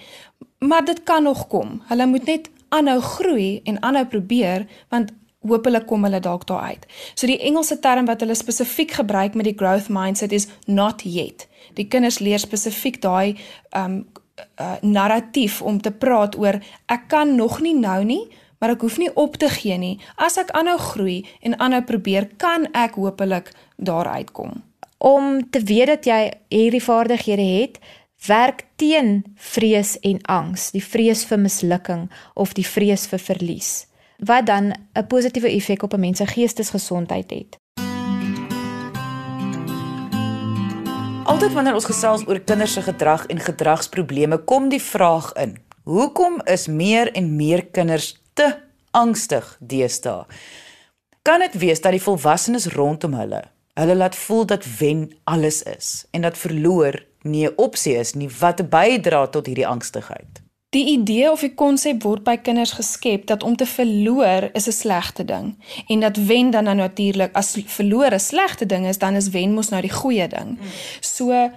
Maar 0.59 0.85
dit 0.85 1.03
kan 1.03 1.23
nog 1.23 1.47
kom. 1.47 1.81
Hulle 1.87 2.05
moet 2.05 2.25
net 2.25 2.49
aanhou 2.69 2.99
groei 2.99 3.61
en 3.63 3.81
aanhou 3.81 4.05
probeer 4.05 4.67
want 4.89 5.11
hopelik 5.41 5.85
kom 5.85 6.03
hulle 6.03 6.19
dalk 6.19 6.47
daar 6.47 6.61
uit. 6.61 6.85
So 7.13 7.27
die 7.27 7.39
Engelse 7.39 7.79
term 7.79 8.05
wat 8.05 8.19
hulle 8.19 8.35
spesifiek 8.35 8.91
gebruik 8.91 9.33
met 9.33 9.45
die 9.45 9.57
growth 9.57 9.89
mindset 9.89 10.31
is 10.31 10.47
not 10.65 11.01
yet. 11.01 11.47
Die 11.73 11.87
kinders 11.87 12.19
leer 12.19 12.39
spesifiek 12.39 13.01
daai 13.01 13.35
um 13.77 14.05
uh, 14.61 14.75
narratief 14.81 15.61
om 15.61 15.81
te 15.81 15.91
praat 15.91 16.37
oor 16.37 16.59
ek 16.85 17.07
kan 17.07 17.35
nog 17.35 17.59
nie 17.61 17.75
nou 17.75 18.03
nie, 18.03 18.23
maar 18.63 18.77
ek 18.77 18.83
hoef 18.85 18.95
nie 18.95 19.09
op 19.19 19.33
te 19.35 19.49
gee 19.51 19.75
nie. 19.75 19.97
As 20.15 20.37
ek 20.39 20.53
aanhou 20.55 20.77
groei 20.79 21.17
en 21.43 21.57
aanhou 21.59 21.81
probeer, 21.83 22.29
kan 22.39 22.69
ek 22.71 22.95
hopelik 22.95 23.49
daar 23.75 24.07
uitkom. 24.07 24.61
Om 25.03 25.41
te 25.51 25.59
weet 25.67 25.89
dat 25.91 26.07
jy 26.07 26.19
hierdie 26.47 26.79
vaardighede 26.79 27.43
het, 27.43 27.75
werk 28.23 28.63
teen 28.79 29.25
vrees 29.35 29.97
en 30.07 30.21
angs, 30.31 30.69
die 30.71 30.83
vrees 30.83 31.25
vir 31.27 31.43
mislukking 31.43 32.05
of 32.39 32.55
die 32.55 32.63
vrees 32.63 33.03
vir 33.11 33.19
verlies, 33.19 33.83
wat 34.23 34.47
dan 34.47 34.71
'n 34.71 35.07
positiewe 35.11 35.51
effek 35.51 35.83
op 35.83 35.93
'n 35.93 35.99
mens 35.99 36.17
se 36.17 36.25
geestesgesondheid 36.25 37.29
het. 37.31 37.57
Altyd 41.25 41.53
wanneer 41.53 41.73
ons 41.75 41.91
gesels 41.91 42.27
oor 42.27 42.39
kinders 42.39 42.73
se 42.73 42.81
gedrag 42.81 43.25
en 43.25 43.39
gedragsprobleme, 43.39 44.37
kom 44.37 44.69
die 44.69 44.81
vraag 44.81 45.33
in: 45.33 45.57
Hoekom 45.83 46.41
is 46.45 46.67
meer 46.67 47.11
en 47.11 47.35
meer 47.35 47.65
kinders 47.65 48.22
te 48.33 48.55
angstig 48.91 49.57
deesdae? 49.59 50.25
Kan 51.21 51.39
dit 51.39 51.53
wees 51.53 51.81
dat 51.81 51.91
die 51.91 52.01
volwassenes 52.01 52.65
rondom 52.73 53.13
hulle 53.13 53.43
hulle 53.73 53.95
laat 53.95 54.15
voel 54.15 54.45
dat 54.45 54.65
wen 54.77 55.11
alles 55.23 55.63
is 55.63 56.05
en 56.11 56.21
dat 56.21 56.37
verloor 56.37 57.05
nie 57.21 57.47
'n 57.47 57.53
opsie 57.55 57.95
is 57.97 58.13
nie 58.13 58.29
wat 58.39 58.69
bydra 58.69 59.27
tot 59.27 59.45
hierdie 59.45 59.67
angstigheid. 59.67 60.41
Die 60.69 60.85
idee 60.85 61.31
of 61.31 61.39
die 61.39 61.53
konsep 61.53 62.03
word 62.03 62.23
by 62.23 62.37
kinders 62.37 62.71
geskep 62.71 63.25
dat 63.25 63.43
om 63.43 63.55
te 63.55 63.65
verloor 63.65 64.49
is 64.53 64.67
'n 64.67 64.71
slegte 64.71 65.25
ding 65.25 65.57
en 65.87 65.99
dat 65.99 66.17
wen 66.17 66.49
dan 66.49 66.63
nou 66.63 66.75
natuurlik 66.75 67.33
as 67.33 67.57
verloor 67.65 68.13
'n 68.13 68.19
slegte 68.19 68.65
ding 68.65 68.85
is, 68.85 68.97
dan 68.97 69.13
is 69.15 69.29
wen 69.29 69.53
mos 69.53 69.69
nou 69.69 69.81
die 69.81 69.93
goeie 69.93 70.27
ding. 70.27 70.59
So 70.99 71.51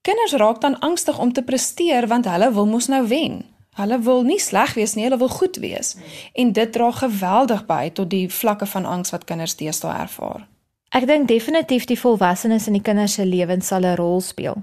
kinders 0.00 0.32
raak 0.32 0.60
dan 0.60 0.78
angstig 0.78 1.18
om 1.18 1.32
te 1.32 1.42
presteer 1.42 2.06
want 2.06 2.24
hulle 2.24 2.52
wil 2.52 2.66
mos 2.66 2.86
nou 2.86 3.08
wen. 3.08 3.44
Hulle 3.78 4.00
wil 4.02 4.24
nie 4.26 4.40
sleg 4.42 4.74
wees 4.74 4.96
nie, 4.98 5.04
hulle 5.06 5.20
wil 5.20 5.30
goed 5.30 5.56
wees. 5.62 5.94
En 6.34 6.52
dit 6.52 6.72
dra 6.74 6.90
geweldig 6.90 7.64
by 7.66 7.90
tot 7.94 8.10
die 8.10 8.26
vlakke 8.26 8.66
van 8.66 8.84
angs 8.84 9.14
wat 9.14 9.24
kinders 9.28 9.54
deesdae 9.56 9.94
ervaar. 10.02 10.48
Ek 10.90 11.06
dink 11.06 11.28
definitief 11.28 11.84
die 11.86 11.98
volwassenes 12.00 12.66
in 12.66 12.78
die 12.78 12.82
kinders 12.82 13.18
se 13.18 13.26
lewens 13.26 13.66
sal 13.70 13.84
'n 13.84 13.96
rol 13.96 14.20
speel. 14.20 14.62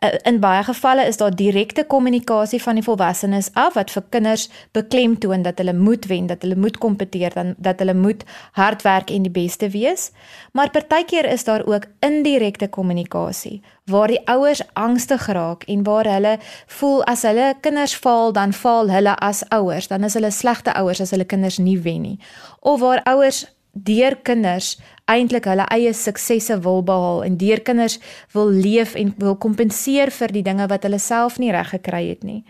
Eh, 0.00 0.16
in 0.22 0.38
baie 0.40 0.62
gevalle 0.64 1.04
is 1.06 1.16
daar 1.16 1.34
direkte 1.36 1.84
kommunikasie 1.84 2.62
van 2.62 2.78
die 2.78 2.84
volwassenes 2.84 3.50
af 3.52 3.74
wat 3.76 3.90
vir 3.92 4.04
kinders 4.08 4.46
beklemtoon 4.72 5.42
dat 5.44 5.58
hulle 5.60 5.74
moet 5.76 6.06
wen, 6.08 6.26
dat 6.26 6.42
hulle 6.42 6.56
moet 6.56 6.78
kompeteer, 6.78 7.34
dan 7.34 7.54
dat 7.58 7.78
hulle 7.78 7.94
moet 7.94 8.24
hard 8.56 8.82
werk 8.82 9.10
en 9.10 9.28
die 9.28 9.34
beste 9.34 9.68
wees. 9.70 10.10
Maar 10.52 10.70
partykeer 10.70 11.28
is 11.28 11.44
daar 11.44 11.66
ook 11.66 11.84
indirekte 12.00 12.68
kommunikasie 12.68 13.60
waar 13.84 14.08
die 14.08 14.20
ouers 14.24 14.62
angstig 14.72 15.26
raak 15.26 15.62
en 15.62 15.82
waar 15.82 16.06
hulle 16.06 16.38
voel 16.66 17.04
as 17.04 17.22
hulle 17.22 17.54
kinders 17.60 17.94
faal, 17.94 18.32
dan 18.32 18.52
faal 18.52 18.90
hulle 18.90 19.16
as 19.18 19.42
ouers, 19.48 19.88
dan 19.88 20.04
is 20.04 20.14
hulle 20.14 20.30
slegte 20.30 20.72
ouers 20.78 21.00
as 21.00 21.10
hulle 21.10 21.26
kinders 21.26 21.58
nie 21.58 21.78
wen 21.80 22.00
nie. 22.00 22.18
Of 22.60 22.80
waar 22.80 23.02
ouers 23.04 23.44
deur 23.72 24.16
kinders 24.22 24.78
eintlik 25.10 25.46
hulle 25.50 25.66
eie 25.74 25.92
suksesse 25.94 26.60
wil 26.64 26.82
behaal 26.86 27.24
en 27.26 27.36
deur 27.38 27.60
kinders 27.66 27.98
wil 28.34 28.50
leef 28.50 28.94
en 28.94 29.14
wil 29.18 29.36
kompenseer 29.36 30.10
vir 30.10 30.34
die 30.34 30.44
dinge 30.46 30.66
wat 30.70 30.86
hulle 30.86 30.98
self 30.98 31.38
nie 31.38 31.52
reg 31.52 31.70
gekry 31.74 32.08
het 32.08 32.24
nie. 32.24 32.42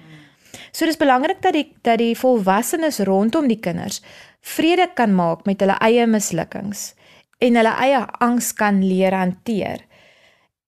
So 0.72 0.86
dis 0.86 0.98
belangrik 0.98 1.42
dat 1.42 1.54
die 1.54 1.68
dat 1.82 1.98
die 1.98 2.14
volwassenes 2.18 3.00
rondom 3.06 3.48
die 3.48 3.60
kinders 3.60 4.00
vrede 4.40 4.88
kan 4.94 5.14
maak 5.14 5.44
met 5.46 5.60
hulle 5.60 5.76
eie 5.84 6.06
mislukkings 6.06 6.94
en 7.40 7.56
hulle 7.56 7.72
eie 7.84 8.00
angs 8.24 8.52
kan 8.56 8.80
leer 8.84 9.16
hanteer 9.16 9.84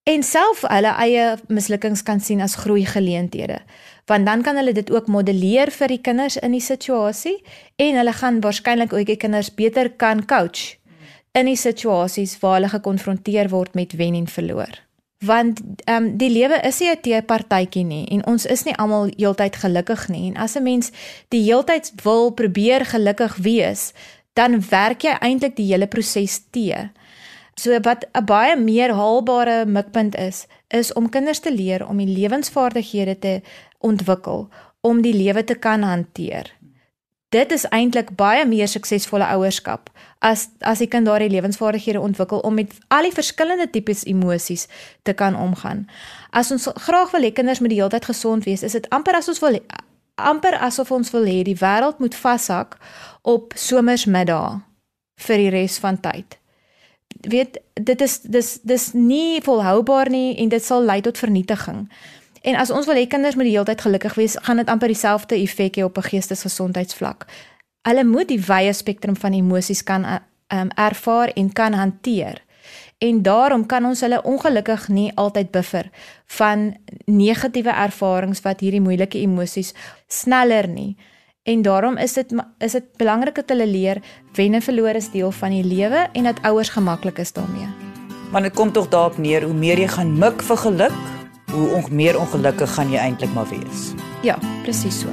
en 0.05 0.25
self 0.27 0.65
hulle 0.67 0.93
eie 1.05 1.27
mislukkings 1.49 2.03
kan 2.07 2.21
sien 2.21 2.43
as 2.43 2.59
groei 2.65 2.85
geleenthede 2.89 3.61
want 4.07 4.27
dan 4.27 4.43
kan 4.43 4.57
hulle 4.57 4.73
dit 4.73 4.91
ook 4.91 5.07
modelleer 5.07 5.71
vir 5.71 5.89
die 5.89 6.01
kinders 6.01 6.37
in 6.37 6.53
die 6.53 6.65
situasie 6.65 7.37
en 7.77 7.97
hulle 7.97 8.13
gaan 8.13 8.41
waarskynlik 8.41 8.93
ook 8.93 9.07
die 9.07 9.17
kinders 9.17 9.55
beter 9.55 9.91
kan 9.91 10.25
coach 10.27 10.77
in 11.33 11.49
die 11.49 11.57
situasies 11.57 12.39
waar 12.41 12.59
hulle 12.59 12.73
gekonfronteer 12.73 13.49
word 13.49 13.75
met 13.75 13.95
wen 13.97 14.15
en 14.15 14.27
verloor. 14.29 14.81
Want 15.23 15.61
ehm 15.85 15.97
um, 16.03 16.17
die 16.19 16.31
lewe 16.31 16.59
is 16.67 16.81
nie 16.81 16.91
'n 16.91 17.01
teepartytjie 17.01 17.85
nie 17.85 18.07
en 18.11 18.27
ons 18.27 18.47
is 18.47 18.65
nie 18.65 18.75
almal 18.75 19.11
heeltyd 19.17 19.57
gelukkig 19.57 20.09
nie 20.09 20.31
en 20.31 20.37
as 20.37 20.57
'n 20.57 20.63
mens 20.63 20.91
die 21.29 21.43
heeltyd 21.43 21.93
wil 22.03 22.31
probeer 22.31 22.85
gelukkig 22.85 23.37
wees, 23.37 23.93
dan 24.33 24.61
werk 24.71 25.03
jy 25.03 25.15
eintlik 25.21 25.57
die 25.57 25.73
hele 25.73 25.87
proses 25.87 26.41
tee. 26.51 26.91
So 27.55 27.79
wat 27.81 28.07
'n 28.13 28.25
baie 28.25 28.57
meer 28.57 28.93
haalbare 28.93 29.67
mikpunt 29.67 30.17
is, 30.17 30.47
is 30.69 30.93
om 30.93 31.09
kinders 31.09 31.39
te 31.39 31.53
leer 31.55 31.87
om 31.89 31.97
die 31.97 32.07
lewensvaardighede 32.19 33.19
te 33.19 33.43
ontwikkel 33.83 34.49
om 34.81 35.03
die 35.03 35.15
lewe 35.15 35.45
te 35.45 35.55
kan 35.55 35.83
hanteer. 35.83 36.51
Dit 37.33 37.53
is 37.53 37.65
eintlik 37.73 38.11
baie 38.17 38.45
meer 38.47 38.69
suksesvolle 38.69 39.29
ouerskap 39.35 39.89
as 40.21 40.49
as 40.61 40.83
die 40.83 40.89
kind 40.89 41.09
daardie 41.09 41.31
lewensvaardighede 41.33 42.01
ontwikkel 42.01 42.43
om 42.45 42.59
met 42.61 42.75
al 42.89 43.09
die 43.09 43.15
verskillende 43.15 43.71
tipes 43.71 44.05
emosies 44.05 44.67
te 45.03 45.15
kan 45.17 45.37
omgaan. 45.37 45.87
As 46.31 46.53
ons 46.53 46.69
graag 46.87 47.15
wil 47.15 47.25
hê 47.25 47.33
kinders 47.33 47.61
moet 47.61 47.73
die 47.73 47.81
hele 47.81 47.95
tyd 47.95 48.11
gesond 48.11 48.45
wees, 48.45 48.63
is 48.63 48.77
dit 48.77 48.91
amper 48.91 49.17
as 49.17 49.31
ons 49.33 49.41
wil 49.45 49.59
amper 50.21 50.59
asof 50.61 50.93
ons 50.93 51.11
wil 51.11 51.25
hê 51.25 51.41
die 51.43 51.57
wêreld 51.57 51.99
moet 51.99 52.15
vashak 52.15 52.77
op 53.23 53.57
somersmiddag 53.57 54.61
vir 55.27 55.41
die 55.41 55.51
res 55.57 55.79
van 55.81 55.97
tyd 56.05 56.37
weet 57.21 57.59
dit 57.75 58.01
is 58.01 58.21
dis 58.21 58.59
dis 58.63 58.93
nie 58.93 59.41
volhoubaar 59.43 60.11
nie 60.11 60.37
en 60.37 60.49
dit 60.49 60.65
sal 60.65 60.83
lei 60.83 61.01
tot 61.01 61.19
vernietiging. 61.19 61.89
En 62.43 62.59
as 62.59 62.71
ons 62.71 62.87
wil 62.87 62.99
hê 62.99 63.07
kinders 63.07 63.37
moet 63.39 63.47
die 63.47 63.55
hele 63.55 63.69
tyd 63.69 63.81
gelukkig 63.81 64.15
wees, 64.19 64.37
gaan 64.43 64.59
dit 64.59 64.71
amper 64.71 64.91
dieselfde 64.91 65.39
effek 65.39 65.77
hê 65.79 65.85
op 65.87 65.99
'n 65.99 66.09
geestesgesondheidsvlak. 66.11 67.27
Hulle 67.83 68.05
moet 68.05 68.29
die 68.29 68.41
wye 68.41 68.73
spektrum 68.73 69.17
van 69.17 69.33
emosies 69.33 69.83
kan 69.83 70.05
um, 70.05 70.71
ervaar 70.75 71.29
en 71.35 71.53
kan 71.53 71.73
hanteer. 71.73 72.43
En 72.99 73.23
daarom 73.23 73.67
kan 73.67 73.85
ons 73.85 74.01
hulle 74.01 74.23
ongelukkig 74.23 74.89
nie 74.89 75.13
altyd 75.15 75.51
buffer 75.51 75.91
van 76.27 76.77
negatiewe 77.05 77.71
ervarings 77.71 78.41
wat 78.41 78.61
hierdie 78.61 78.81
moeilike 78.81 79.19
emosies 79.19 79.75
sneller 80.07 80.69
nie. 80.69 80.97
En 81.43 81.63
daarom 81.63 81.97
is 81.97 82.13
dit 82.13 82.35
is 82.59 82.73
dit 82.73 82.85
belangrik 82.97 83.35
dat 83.35 83.49
hulle 83.49 83.67
leer 83.67 83.99
wen 84.35 84.55
en 84.55 84.63
verloor 84.63 84.95
is 84.95 85.11
deel 85.11 85.33
van 85.33 85.51
die 85.51 85.65
lewe 85.65 86.09
en 86.13 86.23
dat 86.25 86.43
ouers 86.43 86.69
gemaklik 86.69 87.19
is 87.19 87.33
daarmee. 87.33 87.67
Maar 88.31 88.43
dit 88.43 88.55
kom 88.55 88.73
tog 88.73 88.89
daarop 88.89 89.19
neer 89.19 89.43
hoe 89.43 89.55
meer 89.55 89.79
jy 89.79 89.89
gaan 89.89 90.19
mik 90.19 90.43
vir 90.43 90.57
geluk, 90.57 90.95
hoe 91.53 91.69
on 91.77 91.85
meer 91.91 92.19
ongelukkig 92.19 92.75
gaan 92.75 92.91
jy 92.91 92.99
eintlik 92.99 93.33
maar 93.37 93.49
wees. 93.49 93.93
Ja, 94.25 94.39
presies 94.65 95.01
so. 95.01 95.13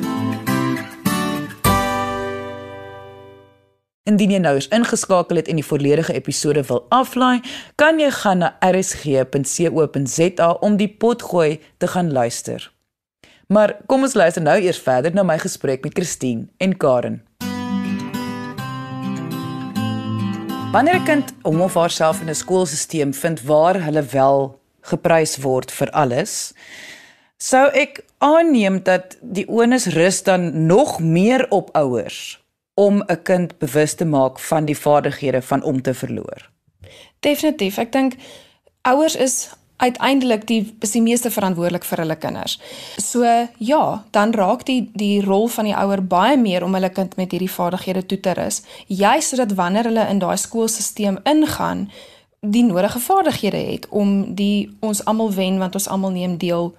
Indien 4.09 4.31
jy 4.33 4.39
nou 4.41 4.55
is 4.57 4.67
ingeskakel 4.73 5.37
het 5.37 5.47
en 5.51 5.59
die 5.59 5.65
volledige 5.65 6.13
episode 6.17 6.63
wil 6.65 6.85
aflaai, 6.95 7.41
kan 7.77 7.99
jy 8.01 8.09
gaan 8.23 8.41
na 8.41 8.55
rsg.co.za 8.65 10.49
om 10.65 10.77
die 10.79 10.89
potgooi 10.89 11.59
te 11.77 11.87
gaan 11.87 12.11
luister. 12.11 12.71
Maar 13.47 13.77
kom 13.85 14.05
ons 14.05 14.13
luister 14.13 14.41
nou 14.45 14.57
eers 14.61 14.79
verder 14.81 15.13
na 15.13 15.23
my 15.25 15.37
gesprek 15.41 15.83
met 15.83 15.93
Christine 15.97 16.47
en 16.57 16.77
Karen. 16.77 17.21
Wanneer 20.71 20.95
'n 20.95 21.05
kind 21.05 21.33
hom 21.41 21.61
of 21.61 21.73
haarself 21.73 22.21
in 22.21 22.29
'n 22.29 22.35
skoolstelsel 22.35 23.13
vind 23.13 23.41
waar 23.41 23.83
hulle 23.83 24.03
wel 24.03 24.58
geprys 24.89 25.37
word 25.43 25.71
vir 25.71 25.91
alles, 25.91 26.53
sou 27.37 27.67
ek 27.71 28.03
aanneem 28.19 28.81
dat 28.83 29.17
die 29.21 29.47
onus 29.47 29.87
rus 29.95 30.23
dan 30.27 30.67
nog 30.67 30.99
meer 30.99 31.45
op 31.49 31.71
ouers 31.77 32.39
om 32.73 33.03
'n 33.07 33.23
kind 33.23 33.57
bewus 33.57 33.93
te 33.93 34.05
maak 34.05 34.39
van 34.39 34.65
die 34.65 34.77
vaardighede 34.77 35.41
van 35.41 35.63
om 35.63 35.81
te 35.81 35.93
verloor. 35.93 36.49
Definitief, 37.19 37.77
ek 37.77 37.91
dink 37.91 38.15
ouers 38.81 39.15
is 39.15 39.49
uiteindelik 39.79 40.47
die 40.47 40.75
is 40.79 40.91
die 40.91 41.01
meeste 41.01 41.31
verantwoordelik 41.31 41.85
vir 41.87 42.03
hulle 42.03 42.15
kinders. 42.15 42.59
So 42.97 43.23
ja, 43.57 43.83
dan 44.11 44.33
raak 44.35 44.65
die 44.67 44.91
die 44.93 45.21
rol 45.23 45.47
van 45.47 45.69
die 45.69 45.75
ouer 45.75 46.03
baie 46.03 46.37
meer 46.37 46.63
om 46.63 46.75
hulle 46.75 46.89
kind 46.89 47.15
met 47.15 47.31
hierdie 47.31 47.51
vaardighede 47.51 48.05
toe 48.05 48.19
te 48.19 48.35
rus, 48.39 48.61
juis 48.87 49.31
sodat 49.31 49.55
wanneer 49.59 49.83
hulle 49.91 50.07
in 50.11 50.19
daai 50.19 50.37
skoolstelsel 50.37 51.21
ingaan, 51.23 51.87
die 52.39 52.63
nodige 52.63 52.99
vaardighede 52.99 53.57
het 53.57 53.87
om 53.89 54.35
die 54.35 54.77
ons 54.79 55.05
almal 55.05 55.33
wen 55.33 55.57
want 55.57 55.73
ons 55.73 55.87
almal 55.87 56.11
neem 56.11 56.37
deel 56.37 56.75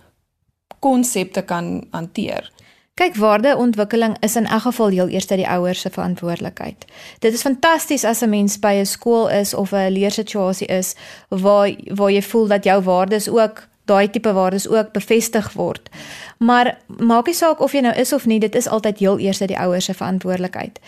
konsepte 0.79 1.43
kan 1.43 1.87
hanteer. 1.91 2.51
Kyk, 2.95 3.17
waardeontwikkeling 3.17 4.17
is 4.21 4.37
in 4.37 4.47
elk 4.47 4.63
geval 4.63 4.89
heel 4.89 5.09
eers 5.09 5.27
die 5.27 5.49
ouers 5.49 5.81
se 5.81 5.91
verantwoordelikheid. 5.91 6.85
Dit 7.19 7.33
is 7.33 7.45
fantasties 7.47 8.05
as 8.05 8.21
'n 8.21 8.29
mens 8.29 8.59
by 8.59 8.75
'n 8.81 8.87
skool 8.87 9.29
is 9.29 9.55
of 9.55 9.73
'n 9.73 9.93
leersituasie 9.93 10.67
is 10.67 10.95
waar 11.29 11.71
waar 11.95 12.11
jy 12.11 12.23
voel 12.23 12.47
dat 12.47 12.65
jou 12.65 12.83
waardes 12.83 13.29
ook 13.29 13.69
daai 13.91 14.11
tipe 14.11 14.33
waardes 14.37 14.69
ook 14.71 14.93
bevestig 14.95 15.53
word. 15.59 15.91
Maar 16.39 16.77
maak 16.99 17.27
nie 17.29 17.37
saak 17.37 17.61
of 17.61 17.75
jy 17.77 17.83
nou 17.85 17.95
is 17.99 18.13
of 18.17 18.27
nie, 18.31 18.39
dit 18.41 18.55
is 18.55 18.69
altyd 18.69 19.03
heel 19.03 19.19
eers 19.19 19.43
die 19.43 19.59
ouers 19.59 19.91
se 19.91 19.95
verantwoordelikheid. 19.95 20.81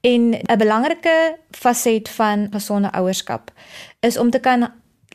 En 0.00 0.34
'n 0.34 0.58
belangrike 0.58 1.36
faset 1.50 2.08
van 2.08 2.48
gesonde 2.50 2.92
ouerskap 2.92 3.52
is 4.00 4.18
om 4.18 4.30
te 4.30 4.38
kan 4.38 4.68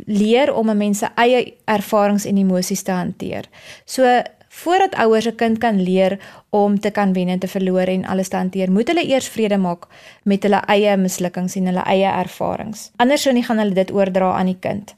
leer 0.05 0.53
om 0.53 0.69
'n 0.69 0.77
mens 0.77 0.97
se 0.97 1.07
eie 1.15 1.53
ervarings 1.65 2.25
en 2.25 2.37
emosies 2.37 2.81
te 2.81 2.91
hanteer. 2.91 3.45
So 3.85 4.21
voordat 4.49 4.95
ouers 4.95 5.25
'n 5.25 5.35
kind 5.35 5.57
kan 5.57 5.81
leer 5.81 6.19
om 6.49 6.79
te 6.79 6.89
kan 6.89 7.13
wen 7.13 7.27
en 7.27 7.39
te 7.39 7.47
verloor 7.47 7.87
en 7.87 8.05
alles 8.05 8.27
te 8.27 8.35
hanteer, 8.35 8.71
moet 8.71 8.87
hulle 8.87 9.07
eers 9.07 9.27
vrede 9.27 9.57
maak 9.57 9.87
met 10.23 10.43
hulle 10.43 10.61
eie 10.65 10.97
mislukkings 10.97 11.55
en 11.55 11.65
hulle 11.65 11.83
eie 11.83 12.11
ervarings. 12.11 12.91
Anders 12.95 13.21
sou 13.21 13.33
nie 13.33 13.43
gaan 13.43 13.57
hulle 13.57 13.73
dit 13.73 13.91
oordra 13.91 14.33
aan 14.33 14.45
die 14.45 14.59
kind. 14.59 14.95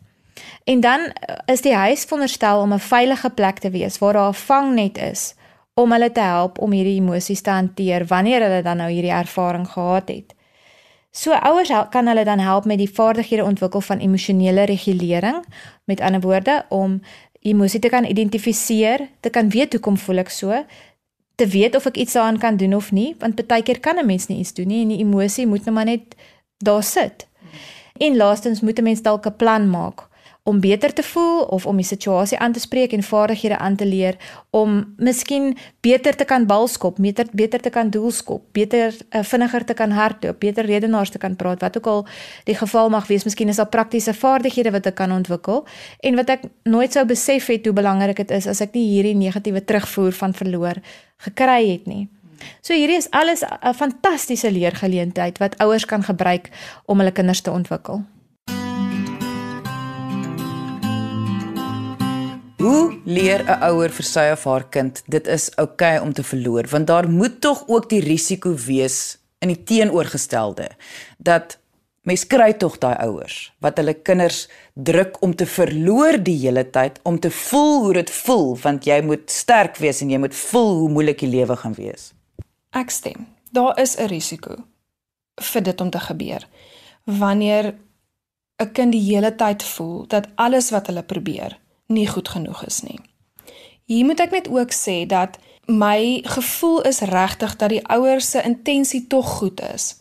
En 0.64 0.80
dan 0.80 1.12
is 1.46 1.62
die 1.62 1.76
huis 1.76 2.04
veronderstel 2.04 2.62
om 2.62 2.74
'n 2.74 2.80
veilige 2.80 3.30
plek 3.30 3.60
te 3.60 3.70
wees 3.70 3.98
waar 3.98 4.14
daar 4.14 4.30
'n 4.30 4.34
vangnet 4.34 4.98
is 4.98 5.36
om 5.74 5.92
hulle 5.92 6.12
te 6.12 6.20
help 6.24 6.60
om 6.60 6.72
hierdie 6.72 7.00
emosies 7.02 7.42
te 7.42 7.50
hanteer 7.50 8.06
wanneer 8.08 8.42
hulle 8.42 8.62
dan 8.62 8.78
nou 8.78 8.90
hierdie 8.92 9.12
ervaring 9.12 9.68
gehad 9.68 10.08
het. 10.08 10.36
So 11.12 11.32
ouers 11.32 11.72
kan 11.90 12.08
hulle 12.08 12.24
dan 12.24 12.40
help 12.40 12.66
met 12.66 12.78
die 12.78 12.90
vaardighede 12.90 13.44
ontwikkel 13.44 13.82
van 13.82 14.00
emosionele 14.00 14.64
regulering, 14.64 15.46
met 15.84 16.02
ander 16.02 16.22
woorde 16.22 16.66
om 16.70 17.02
emosie 17.40 17.80
te 17.80 17.90
kan 17.90 18.06
identifiseer, 18.06 19.10
te 19.20 19.30
kan 19.30 19.50
weet 19.50 19.74
hoekom 19.74 19.98
voel 19.98 20.18
ek 20.18 20.30
so, 20.30 20.64
te 21.36 21.48
weet 21.48 21.76
of 21.76 21.86
ek 21.86 21.98
iets 21.98 22.14
daaraan 22.14 22.40
kan 22.40 22.58
doen 22.58 22.76
of 22.76 22.92
nie, 22.92 23.16
want 23.20 23.48
baie 23.48 23.64
keer 23.64 23.80
kan 23.80 24.00
'n 24.00 24.06
mens 24.06 24.28
nie 24.28 24.40
iets 24.40 24.54
doen 24.54 24.68
nie 24.68 24.82
en 24.82 24.88
die 24.88 25.04
emosie 25.04 25.48
moet 25.48 25.66
net 25.66 25.74
maar 25.74 25.86
net 25.86 26.16
daar 26.58 26.84
sit. 26.84 27.28
En 27.98 28.16
laastens 28.16 28.62
moet 28.62 28.80
'n 28.80 28.84
mens 28.84 29.02
dalk 29.02 29.26
'n 29.26 29.36
plan 29.36 29.70
maak 29.70 30.08
om 30.46 30.60
beter 30.62 30.94
te 30.94 31.04
voel 31.04 31.42
of 31.42 31.66
om 31.66 31.80
die 31.82 31.86
situasie 31.86 32.38
aan 32.38 32.54
te 32.54 32.62
spreek 32.62 32.92
en 32.94 33.04
vaardighede 33.04 33.58
aan 33.58 33.76
te 33.76 33.86
leer 33.86 34.18
om 34.54 34.94
miskien 35.02 35.56
beter 35.82 36.16
te 36.16 36.26
kan 36.26 36.46
balskop, 36.46 37.00
beter 37.02 37.26
beter 37.34 37.62
te 37.62 37.72
kan 37.74 37.90
doelskop, 37.90 38.44
beter 38.54 38.94
uh, 38.94 39.24
vinniger 39.26 39.66
te 39.66 39.74
kan 39.74 39.92
hardloop, 39.92 40.40
beter 40.40 40.70
redenaars 40.70 41.10
te 41.10 41.18
kan 41.18 41.36
praat, 41.36 41.66
wat 41.66 41.78
ook 41.82 41.90
al 41.90 42.06
die 42.46 42.56
geval 42.56 42.94
mag 42.94 43.10
wees. 43.10 43.26
Miskien 43.26 43.50
is 43.50 43.58
daar 43.58 43.74
praktiese 43.74 44.14
vaardighede 44.14 44.76
wat 44.78 44.86
ek 44.86 45.00
kan 45.02 45.18
ontwikkel 45.18 45.66
en 46.06 46.22
wat 46.22 46.30
ek 46.38 46.46
nooit 46.70 46.94
sou 46.94 47.08
besef 47.10 47.50
het 47.50 47.66
hoe 47.66 47.74
belangrik 47.74 48.22
dit 48.22 48.38
is 48.38 48.46
as 48.48 48.62
ek 48.62 48.78
nie 48.78 48.86
hierdie 48.94 49.18
negatiewe 49.18 49.66
terugvoer 49.66 50.14
van 50.14 50.38
verloor 50.38 50.78
gekry 51.26 51.62
het 51.72 51.90
nie. 51.90 52.06
So 52.62 52.78
hierdie 52.78 53.02
is 53.02 53.10
alles 53.10 53.42
'n 53.42 53.74
fantastiese 53.74 54.52
leergeleentheid 54.52 55.42
wat 55.42 55.58
ouers 55.58 55.86
kan 55.86 56.04
gebruik 56.04 56.50
om 56.86 57.00
hulle 57.00 57.12
kinders 57.12 57.42
te 57.42 57.52
ontwikkel. 57.52 58.06
Hoe 62.66 62.98
leer 63.06 63.44
'n 63.46 63.62
ouer 63.70 63.92
vir 63.94 64.06
sy 64.06 64.24
of 64.34 64.44
haar 64.50 64.64
kind 64.74 65.04
dit 65.06 65.28
is 65.28 65.52
oukei 65.62 65.98
okay 65.98 66.06
om 66.06 66.14
te 66.14 66.24
verloor? 66.24 66.66
Want 66.68 66.88
daar 66.88 67.10
moet 67.10 67.42
tog 67.42 67.64
ook 67.68 67.90
die 67.90 68.00
risiko 68.02 68.56
wees 68.56 69.18
in 69.40 69.52
die 69.54 69.64
teenoorgestelde 69.64 70.70
dat 71.18 71.60
mens 72.02 72.24
kry 72.28 72.54
tog 72.54 72.78
daai 72.78 72.96
ouers 73.06 73.54
wat 73.60 73.78
hulle 73.78 73.94
kinders 73.94 74.48
druk 74.74 75.22
om 75.22 75.36
te 75.36 75.46
verloor 75.46 76.18
die 76.18 76.38
hele 76.42 76.64
tyd 76.70 76.98
om 77.04 77.20
te 77.20 77.30
voel 77.32 77.84
hoe 77.84 77.94
dit 77.94 78.10
voel 78.10 78.58
want 78.64 78.86
jy 78.86 78.98
moet 79.02 79.30
sterk 79.32 79.78
wees 79.78 80.02
en 80.02 80.10
jy 80.10 80.18
moet 80.18 80.36
voel 80.36 80.74
hoe 80.80 80.90
moeilik 80.90 81.20
die 81.20 81.30
lewe 81.30 81.56
gaan 81.56 81.78
wees. 81.78 82.14
Ek 82.74 82.90
stem. 82.90 83.28
Daar 83.52 83.78
is 83.80 83.96
'n 83.98 84.08
risiko 84.08 84.56
vir 85.42 85.62
dit 85.62 85.82
om 85.82 85.90
te 85.90 86.00
gebeur. 86.00 86.48
Wanneer 87.04 87.76
'n 88.58 88.72
kind 88.72 88.92
die 88.92 89.06
hele 89.14 89.36
tyd 89.36 89.64
voel 89.64 90.08
dat 90.08 90.28
alles 90.36 90.72
wat 90.72 90.88
hulle 90.88 91.04
probeer 91.04 91.60
nie 91.88 92.08
goed 92.08 92.30
genoeg 92.30 92.66
is 92.66 92.82
nie. 92.82 93.00
Hier 93.86 94.06
moet 94.06 94.20
ek 94.20 94.32
net 94.32 94.48
ook 94.50 94.74
sê 94.74 95.06
dat 95.06 95.38
my 95.66 96.22
gevoel 96.26 96.82
is 96.82 97.00
regtig 97.00 97.56
dat 97.56 97.70
die 97.70 97.86
ouers 97.88 98.30
se 98.30 98.42
intensie 98.42 99.08
tog 99.08 99.28
goed 99.38 99.62
is. 99.74 99.96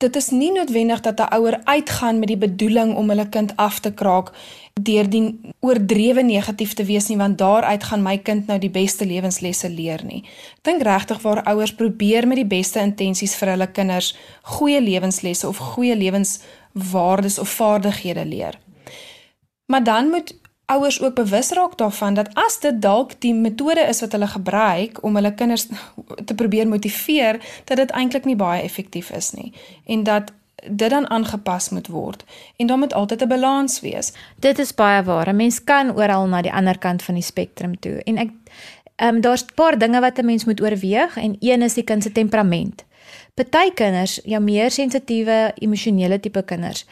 Dit 0.00 0.16
is 0.16 0.30
nie 0.32 0.52
noodwendig 0.52 1.00
dat 1.00 1.20
'n 1.20 1.34
ouer 1.36 1.60
uitgaan 1.64 2.18
met 2.18 2.28
die 2.28 2.36
bedoeling 2.36 2.96
om 2.96 3.08
hulle 3.08 3.28
kind 3.28 3.56
af 3.56 3.80
te 3.80 3.92
kraak 3.92 4.32
deur 4.80 5.10
die 5.10 5.40
oordrewe 5.60 6.22
negatief 6.22 6.72
te 6.72 6.84
wees 6.84 7.08
nie 7.08 7.16
want 7.16 7.38
daaruit 7.38 7.84
gaan 7.84 8.02
my 8.02 8.18
kind 8.18 8.46
nou 8.46 8.58
die 8.58 8.70
beste 8.70 9.06
lewenslesse 9.06 9.68
leer 9.68 10.04
nie. 10.04 10.24
Ek 10.56 10.64
dink 10.64 10.82
regtig 10.82 11.20
waar 11.22 11.42
ouers 11.42 11.74
probeer 11.74 12.26
met 12.26 12.36
die 12.36 12.46
beste 12.58 12.80
intensies 12.80 13.34
vir 13.34 13.48
hulle 13.48 13.66
kinders 13.66 14.16
goeie 14.42 14.80
lewenslesse 14.80 15.48
of 15.48 15.56
goeie 15.56 15.96
lewenswaardes 15.96 17.38
of 17.38 17.48
vaardighede 17.48 18.24
leer. 18.24 18.58
Maar 19.66 19.84
dan 19.84 20.08
moet 20.08 20.39
ouers 20.70 21.00
ook 21.02 21.14
bewus 21.14 21.50
raak 21.50 21.78
daarvan 21.78 22.14
dat 22.14 22.30
as 22.34 22.60
dit 22.62 22.82
dalk 22.82 23.16
die 23.24 23.34
metode 23.34 23.82
is 23.90 24.00
wat 24.00 24.12
hulle 24.12 24.26
gebruik 24.26 25.02
om 25.02 25.14
hulle 25.18 25.34
kinders 25.34 25.66
te 26.28 26.34
probeer 26.34 26.68
motiveer, 26.68 27.40
dat 27.64 27.76
dit 27.76 27.90
eintlik 27.90 28.24
nie 28.24 28.36
baie 28.36 28.62
effektief 28.62 29.10
is 29.10 29.32
nie 29.32 29.52
en 29.86 30.04
dat 30.06 30.32
dit 30.66 30.90
dan 30.90 31.08
aangepas 31.10 31.70
moet 31.70 31.88
word 31.88 32.24
en 32.56 32.66
daar 32.66 32.78
moet 32.78 32.94
altyd 32.94 33.22
'n 33.22 33.28
balans 33.28 33.80
wees. 33.80 34.12
Dit 34.36 34.58
is 34.58 34.74
baie 34.74 35.02
waar. 35.02 35.28
'n 35.28 35.36
Mens 35.36 35.64
kan 35.64 35.96
oral 35.96 36.26
na 36.26 36.42
die 36.42 36.52
ander 36.52 36.78
kant 36.78 37.02
van 37.02 37.14
die 37.14 37.22
spektrum 37.22 37.78
toe. 37.80 38.02
En 38.04 38.16
ek 38.16 38.30
ehm 38.96 39.14
um, 39.14 39.20
daar's 39.20 39.42
'n 39.42 39.54
paar 39.54 39.78
dinge 39.78 40.00
wat 40.00 40.18
'n 40.18 40.24
mens 40.24 40.44
moet 40.44 40.60
oorweeg 40.60 41.16
en 41.16 41.36
een 41.40 41.62
is 41.62 41.74
die 41.74 41.84
kind 41.84 42.02
se 42.02 42.12
temperament. 42.12 42.84
Party 43.34 43.70
kinders, 43.74 44.20
ja 44.24 44.38
meer 44.38 44.70
sensitiewe, 44.70 45.52
emosionele 45.54 46.20
tipe 46.20 46.42
kinders, 46.42 46.86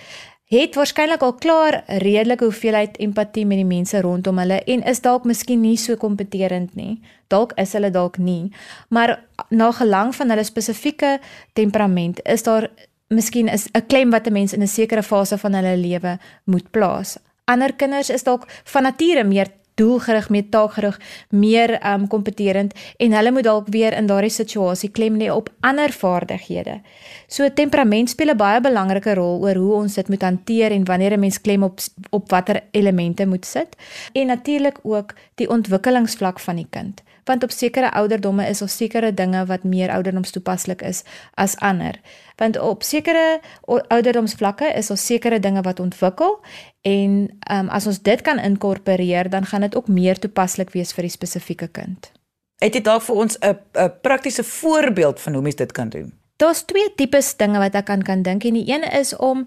het 0.48 0.74
waarskynlik 0.74 1.22
al 1.22 1.34
klaar 1.36 1.82
redelike 2.00 2.44
hoeveelheid 2.44 2.96
empatie 3.04 3.44
met 3.46 3.60
die 3.60 3.68
mense 3.68 4.00
rondom 4.00 4.38
hulle 4.40 4.62
en 4.64 4.82
is 4.88 5.02
dalk 5.04 5.26
miskien 5.28 5.60
nie 5.60 5.76
so 5.76 5.96
kompeterend 6.00 6.74
nie. 6.74 7.00
Dalk 7.28 7.52
is 7.60 7.74
hulle 7.76 7.90
dalk 7.92 8.16
nie, 8.18 8.50
maar 8.88 9.18
na 9.50 9.70
gelang 9.76 10.14
van 10.16 10.32
hulle 10.32 10.44
spesifieke 10.44 11.18
temperament 11.52 12.22
is 12.24 12.42
daar 12.48 12.70
miskien 13.08 13.48
is 13.48 13.68
'n 13.74 13.86
klem 13.86 14.10
wat 14.10 14.26
'n 14.26 14.32
mens 14.32 14.52
in 14.52 14.62
'n 14.62 14.66
sekere 14.66 15.02
fase 15.02 15.38
van 15.38 15.54
hulle 15.54 15.76
lewe 15.76 16.18
moet 16.44 16.70
plaas. 16.70 17.18
Ander 17.44 17.72
kinders 17.72 18.10
is 18.10 18.22
dalk 18.22 18.44
van 18.64 18.82
nature 18.82 19.24
meer 19.24 19.48
doelgerig, 19.78 20.28
meer 20.34 20.48
taakgerig, 20.50 20.98
meer 21.30 21.76
um 21.86 22.06
kompeterend 22.10 22.74
en 22.98 23.16
hulle 23.16 23.32
moet 23.32 23.46
dalk 23.46 23.70
weer 23.74 23.96
in 23.96 24.10
daardie 24.10 24.32
situasie 24.34 24.90
klem 24.90 25.18
lê 25.20 25.30
op 25.32 25.50
ander 25.60 25.92
vaardighede. 25.94 26.80
So 27.28 27.48
temperament 27.48 28.10
speel 28.10 28.30
'n 28.34 28.36
baie 28.36 28.60
belangrike 28.60 29.14
rol 29.14 29.42
oor 29.42 29.54
hoe 29.54 29.74
ons 29.74 29.94
dit 29.94 30.08
moet 30.08 30.22
hanteer 30.22 30.72
en 30.72 30.84
wanneer 30.84 31.12
'n 31.12 31.20
mens 31.20 31.40
klem 31.40 31.62
op 31.62 31.78
op 32.10 32.30
watter 32.30 32.62
elemente 32.70 33.26
moet 33.26 33.46
sit 33.46 33.76
en 34.12 34.26
natuurlik 34.26 34.78
ook 34.82 35.14
die 35.34 35.48
ontwikkelingsvlak 35.48 36.40
van 36.40 36.56
die 36.56 36.66
kind 36.70 37.02
want 37.28 37.44
op 37.44 37.52
sekere 37.52 37.92
ouderdomme 37.92 38.46
is 38.48 38.58
daar 38.58 38.72
sekere 38.72 39.12
dinge 39.14 39.44
wat 39.46 39.64
meer 39.64 39.92
ouderdomstoepaslik 39.92 40.82
is 40.82 41.02
as 41.34 41.56
ander. 41.56 42.00
Want 42.36 42.58
op 42.58 42.82
sekere 42.82 43.40
ouderdomsvlakke 43.66 44.72
is 44.72 44.86
daar 44.86 45.00
sekere 45.00 45.40
dinge 45.40 45.62
wat 45.62 45.80
ontwikkel 45.80 46.38
en 46.82 47.18
um, 47.52 47.68
as 47.68 47.86
ons 47.86 48.02
dit 48.02 48.20
kan 48.20 48.38
inkorporeer, 48.38 49.30
dan 49.30 49.46
gaan 49.46 49.66
dit 49.66 49.76
ook 49.76 49.88
meer 49.88 50.18
toepaslik 50.18 50.72
wees 50.72 50.94
vir 50.96 51.08
die 51.08 51.14
spesifieke 51.14 51.68
kind. 51.68 52.12
Het 52.58 52.74
jy 52.74 52.82
dalk 52.82 53.02
vir 53.06 53.16
ons 53.16 53.38
'n 53.38 53.58
'n 53.74 53.92
praktiese 54.02 54.44
voorbeeld 54.44 55.20
van 55.20 55.32
hoe 55.32 55.42
mens 55.42 55.56
dit 55.56 55.72
kan 55.72 55.88
doen? 55.88 56.12
Daar's 56.36 56.62
twee 56.62 56.94
tipes 56.94 57.36
dinge 57.36 57.58
wat 57.58 57.74
ek 57.74 57.84
kan 57.84 58.02
kan 58.02 58.22
dink 58.22 58.44
en 58.44 58.54
die 58.54 58.72
een 58.72 58.86
is 58.92 59.16
om 59.16 59.46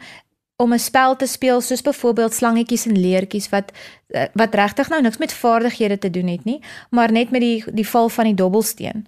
om 0.61 0.73
'n 0.73 0.79
spel 0.79 1.15
te 1.15 1.25
speel 1.25 1.61
soos 1.61 1.81
byvoorbeeld 1.81 2.33
slangetjies 2.33 2.85
en 2.85 2.99
leertjies 2.99 3.49
wat 3.49 3.71
eh, 4.07 4.23
wat 4.33 4.53
regtig 4.53 4.89
nou 4.89 5.01
niks 5.01 5.17
met 5.17 5.33
vaardighede 5.33 5.97
te 5.97 6.09
doen 6.09 6.27
het 6.27 6.43
nie, 6.43 6.61
maar 6.89 7.11
net 7.11 7.31
met 7.31 7.41
die 7.41 7.63
die 7.73 7.87
val 7.87 8.09
van 8.09 8.25
die 8.25 8.33
dobbelsteen. 8.33 9.05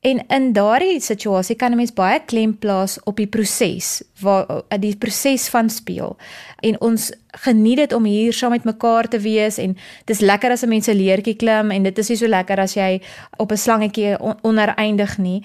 En 0.00 0.26
in 0.28 0.52
daardie 0.52 1.00
situasie 1.00 1.56
kan 1.56 1.70
'n 1.70 1.76
mens 1.76 1.92
baie 1.92 2.20
klem 2.24 2.58
plaas 2.58 2.98
op 3.04 3.16
die 3.16 3.26
proses, 3.26 4.02
waar 4.20 4.46
eh, 4.68 4.78
die 4.80 4.96
proses 4.96 5.48
van 5.48 5.70
speel. 5.70 6.16
En 6.60 6.80
ons 6.80 7.12
geniet 7.26 7.76
dit 7.76 7.92
om 7.92 8.04
hier 8.04 8.32
saam 8.32 8.50
met 8.50 8.64
mekaar 8.64 9.08
te 9.08 9.18
wees 9.18 9.58
en 9.58 9.76
dis 10.04 10.20
lekker 10.20 10.50
as 10.50 10.62
'n 10.62 10.68
mens 10.68 10.86
'n 10.88 10.96
leertjie 10.96 11.36
klim 11.36 11.70
en 11.70 11.82
dit 11.82 11.98
is 11.98 12.08
nie 12.08 12.16
so 12.16 12.26
lekker 12.26 12.60
as 12.60 12.74
jy 12.74 13.02
op 13.36 13.52
'n 13.52 13.56
slangetjie 13.56 14.20
on 14.20 14.34
oneindig 14.42 15.18
nie. 15.18 15.42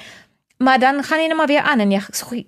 Maar 0.62 0.80
dan 0.80 1.04
gaan 1.04 1.20
jy 1.20 1.28
net 1.28 1.38
maar 1.38 1.50
weer 1.50 1.66
aan 1.66 1.80
en 1.80 1.92
jy 1.92 2.00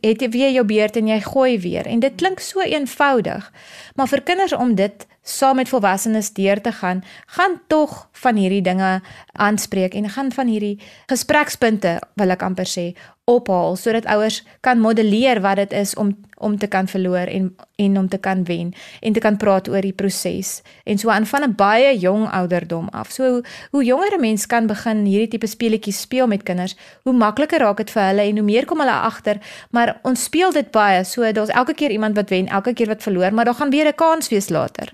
het 0.01 0.21
jy 0.21 0.29
weer 0.29 0.51
jou 0.53 0.65
beurt 0.69 0.97
en 0.99 1.07
jy 1.09 1.17
gooi 1.25 1.59
weer 1.59 1.87
en 1.89 1.99
dit 1.99 2.15
klink 2.15 2.39
so 2.39 2.61
eenvoudig. 2.61 3.47
Maar 3.95 4.07
vir 4.07 4.21
kinders 4.21 4.53
om 4.53 4.75
dit 4.77 5.07
saam 5.23 5.55
met 5.55 5.69
volwassenes 5.69 6.29
deur 6.37 6.61
te 6.61 6.71
gaan, 6.71 7.01
gaan 7.25 7.57
tog 7.67 8.09
van 8.11 8.35
hierdie 8.35 8.61
dinge 8.61 9.01
aanspreek 9.31 9.93
en 9.93 10.09
gaan 10.09 10.31
van 10.31 10.47
hierdie 10.47 10.77
gesprekspunte 11.09 11.95
wil 12.13 12.35
ek 12.35 12.45
amper 12.45 12.69
sê 12.69 12.91
ophaal 13.25 13.77
sodat 13.79 14.05
ouers 14.05 14.43
kan 14.61 14.79
modelleer 14.83 15.41
wat 15.41 15.63
dit 15.63 15.73
is 15.73 15.95
om 15.95 16.13
om 16.43 16.57
te 16.57 16.67
kan 16.67 16.87
verloor 16.87 17.27
en 17.31 17.55
en 17.75 17.97
om 17.97 18.07
te 18.07 18.17
kan 18.17 18.43
wen 18.43 18.73
en 19.01 19.13
te 19.13 19.19
kan 19.19 19.37
praat 19.37 19.69
oor 19.69 19.81
die 19.81 19.95
proses 19.95 20.61
en 20.83 20.97
so 20.97 21.09
aan 21.09 21.25
van 21.25 21.43
'n 21.43 21.55
baie 21.55 21.97
jong 21.99 22.27
ouderdom 22.29 22.87
af. 22.91 23.11
So 23.11 23.41
hoe 23.71 23.83
jonger 23.83 24.13
'n 24.13 24.21
mens 24.21 24.45
kan 24.45 24.67
begin 24.67 25.05
hierdie 25.05 25.27
tipe 25.27 25.47
speletjies 25.47 26.01
speel 26.01 26.27
met 26.27 26.43
kinders, 26.43 26.75
hoe 27.03 27.13
makliker 27.13 27.59
raak 27.59 27.77
dit 27.77 27.91
vir 27.91 28.03
hulle 28.03 28.21
en 28.21 28.37
hoe 28.37 28.45
meer 28.45 28.65
kom 28.65 28.79
hulle 28.79 28.91
agter, 28.91 29.37
maar 29.71 29.99
ons 30.03 30.23
speel 30.23 30.51
dit 30.51 30.71
baie. 30.71 31.03
So 31.03 31.31
daar's 31.31 31.49
elke 31.49 31.73
keer 31.73 31.91
iemand 31.91 32.15
wat 32.15 32.29
wen, 32.29 32.47
elke 32.47 32.73
keer 32.73 32.87
wat 32.87 33.03
verloor, 33.03 33.33
maar 33.33 33.45
daar 33.45 33.55
gaan 33.55 33.69
weer 33.69 33.87
'n 33.87 33.95
kans 33.95 34.29
wees 34.29 34.49
later. 34.49 34.91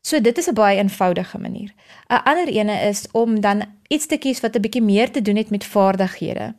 So 0.00 0.20
dit 0.20 0.38
is 0.38 0.48
'n 0.48 0.54
baie 0.54 0.78
eenvoudige 0.78 1.38
manier. 1.38 1.70
'n 2.08 2.22
Ander 2.24 2.48
ene 2.48 2.88
is 2.88 3.06
om 3.12 3.40
dan 3.40 3.62
iets 3.88 4.06
te 4.06 4.16
kies 4.16 4.40
wat 4.40 4.56
'n 4.56 4.60
bietjie 4.60 4.82
meer 4.82 5.10
te 5.10 5.22
doen 5.22 5.36
het 5.36 5.50
met 5.50 5.64
vaardighede 5.64 6.54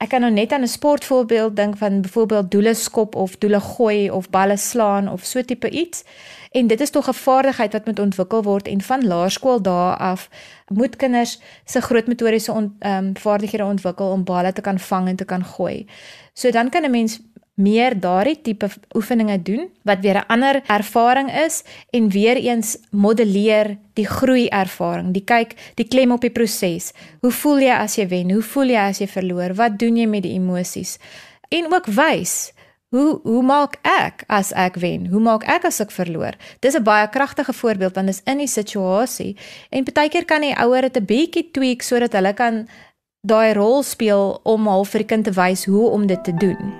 Ek 0.00 0.08
kan 0.08 0.22
nou 0.24 0.30
net 0.32 0.52
aan 0.52 0.62
'n 0.64 0.68
sportvoorbeeld 0.68 1.56
dink 1.56 1.76
van 1.76 2.00
byvoorbeeld 2.00 2.50
doele 2.50 2.74
skop 2.74 3.14
of 3.14 3.36
doele 3.38 3.60
gooi 3.60 4.10
of 4.10 4.30
balle 4.30 4.56
slaan 4.56 5.08
of 5.08 5.24
so 5.24 5.42
tipe 5.42 5.70
iets. 5.70 6.04
En 6.50 6.66
dit 6.66 6.80
is 6.80 6.90
tog 6.90 7.08
'n 7.08 7.12
vaardigheid 7.12 7.72
wat 7.72 7.84
moet 7.86 7.98
ontwikkel 7.98 8.42
word 8.42 8.68
en 8.68 8.80
van 8.80 9.06
laerskool 9.06 9.62
dae 9.62 9.96
af 9.96 10.28
moet 10.66 10.96
kinders 10.96 11.40
se 11.64 11.80
grootmotoriese 11.80 12.52
ehm 12.52 12.70
um, 13.04 13.16
vaardighede 13.16 13.64
ontwikkel 13.64 14.10
om 14.10 14.24
balle 14.24 14.52
te 14.52 14.60
kan 14.60 14.78
vang 14.78 15.08
en 15.08 15.16
te 15.16 15.24
kan 15.24 15.44
gooi. 15.44 15.86
So 16.32 16.50
dan 16.50 16.68
kan 16.68 16.84
'n 16.84 16.90
mens 16.90 17.20
meer 17.60 17.96
daardie 18.00 18.38
tipe 18.42 18.68
oefeninge 18.96 19.36
doen 19.42 19.68
wat 19.84 20.00
weer 20.00 20.18
'n 20.20 20.28
ander 20.28 20.62
ervaring 20.66 21.30
is 21.46 21.62
en 21.90 22.08
weer 22.08 22.36
eens 22.36 22.78
modelleer 22.90 23.76
die 23.94 24.06
groei 24.06 24.48
ervaring. 24.48 25.12
Die 25.12 25.24
kyk, 25.24 25.54
die 25.74 25.88
klem 25.88 26.12
op 26.12 26.20
die 26.20 26.30
proses. 26.30 26.92
Hoe 27.20 27.32
voel 27.32 27.58
jy 27.58 27.74
as 27.74 27.96
jy 27.96 28.08
wen? 28.08 28.30
Hoe 28.30 28.42
voel 28.42 28.68
jy 28.68 28.88
as 28.88 28.98
jy 28.98 29.06
verloor? 29.06 29.54
Wat 29.54 29.78
doen 29.78 29.96
jy 29.96 30.06
met 30.06 30.22
die 30.22 30.34
emosies? 30.34 30.98
En 31.48 31.72
ook 31.72 31.86
wys 31.86 32.52
Hoe 32.90 33.20
hoe 33.22 33.42
maak 33.42 33.76
ek 33.86 34.24
as 34.26 34.48
ek 34.50 34.74
wen? 34.82 35.04
Hoe 35.12 35.20
maak 35.22 35.44
ek 35.46 35.68
as 35.68 35.78
ek 35.78 35.92
verloor? 35.94 36.34
Dis 36.58 36.74
'n 36.74 36.82
baie 36.82 37.06
kragtige 37.08 37.52
voorbeeld 37.52 37.94
want 37.94 38.06
dit 38.06 38.16
is 38.16 38.22
in 38.32 38.38
die 38.38 38.50
situasie 38.50 39.36
en 39.70 39.84
partykeer 39.84 40.24
kan 40.24 40.40
die 40.40 40.56
ouer 40.58 40.82
dit 40.82 40.96
'n 40.96 41.06
bietjie 41.06 41.50
tweak 41.52 41.82
sodat 41.82 42.12
hulle 42.12 42.32
kan 42.34 42.68
daai 43.22 43.52
rol 43.54 43.82
speel 43.82 44.40
om 44.42 44.66
half 44.66 44.88
vir 44.88 44.98
die 44.98 45.06
kind 45.06 45.24
te 45.24 45.32
wys 45.32 45.64
hoe 45.64 45.88
om 45.90 46.06
dit 46.06 46.24
te 46.24 46.34
doen. 46.34 46.74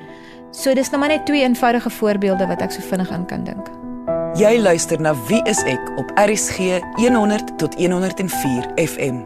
So 0.50 0.72
dis 0.74 0.88
nou 0.90 0.98
maar 0.98 1.12
net 1.12 1.26
twee 1.28 1.44
eenvoudige 1.46 1.90
voorbeelde 1.94 2.46
wat 2.50 2.62
ek 2.64 2.72
so 2.74 2.82
vinnig 2.82 3.10
aan 3.14 3.22
kan 3.30 3.44
dink. 3.46 3.68
Jy 4.38 4.56
luister 4.58 4.98
na 4.98 5.12
Wie 5.28 5.38
is 5.46 5.60
ek 5.70 5.92
op 6.00 6.08
RSG 6.18 6.80
100 6.98 7.52
tot 7.60 7.76
104 7.78 8.66
FM. 8.82 9.20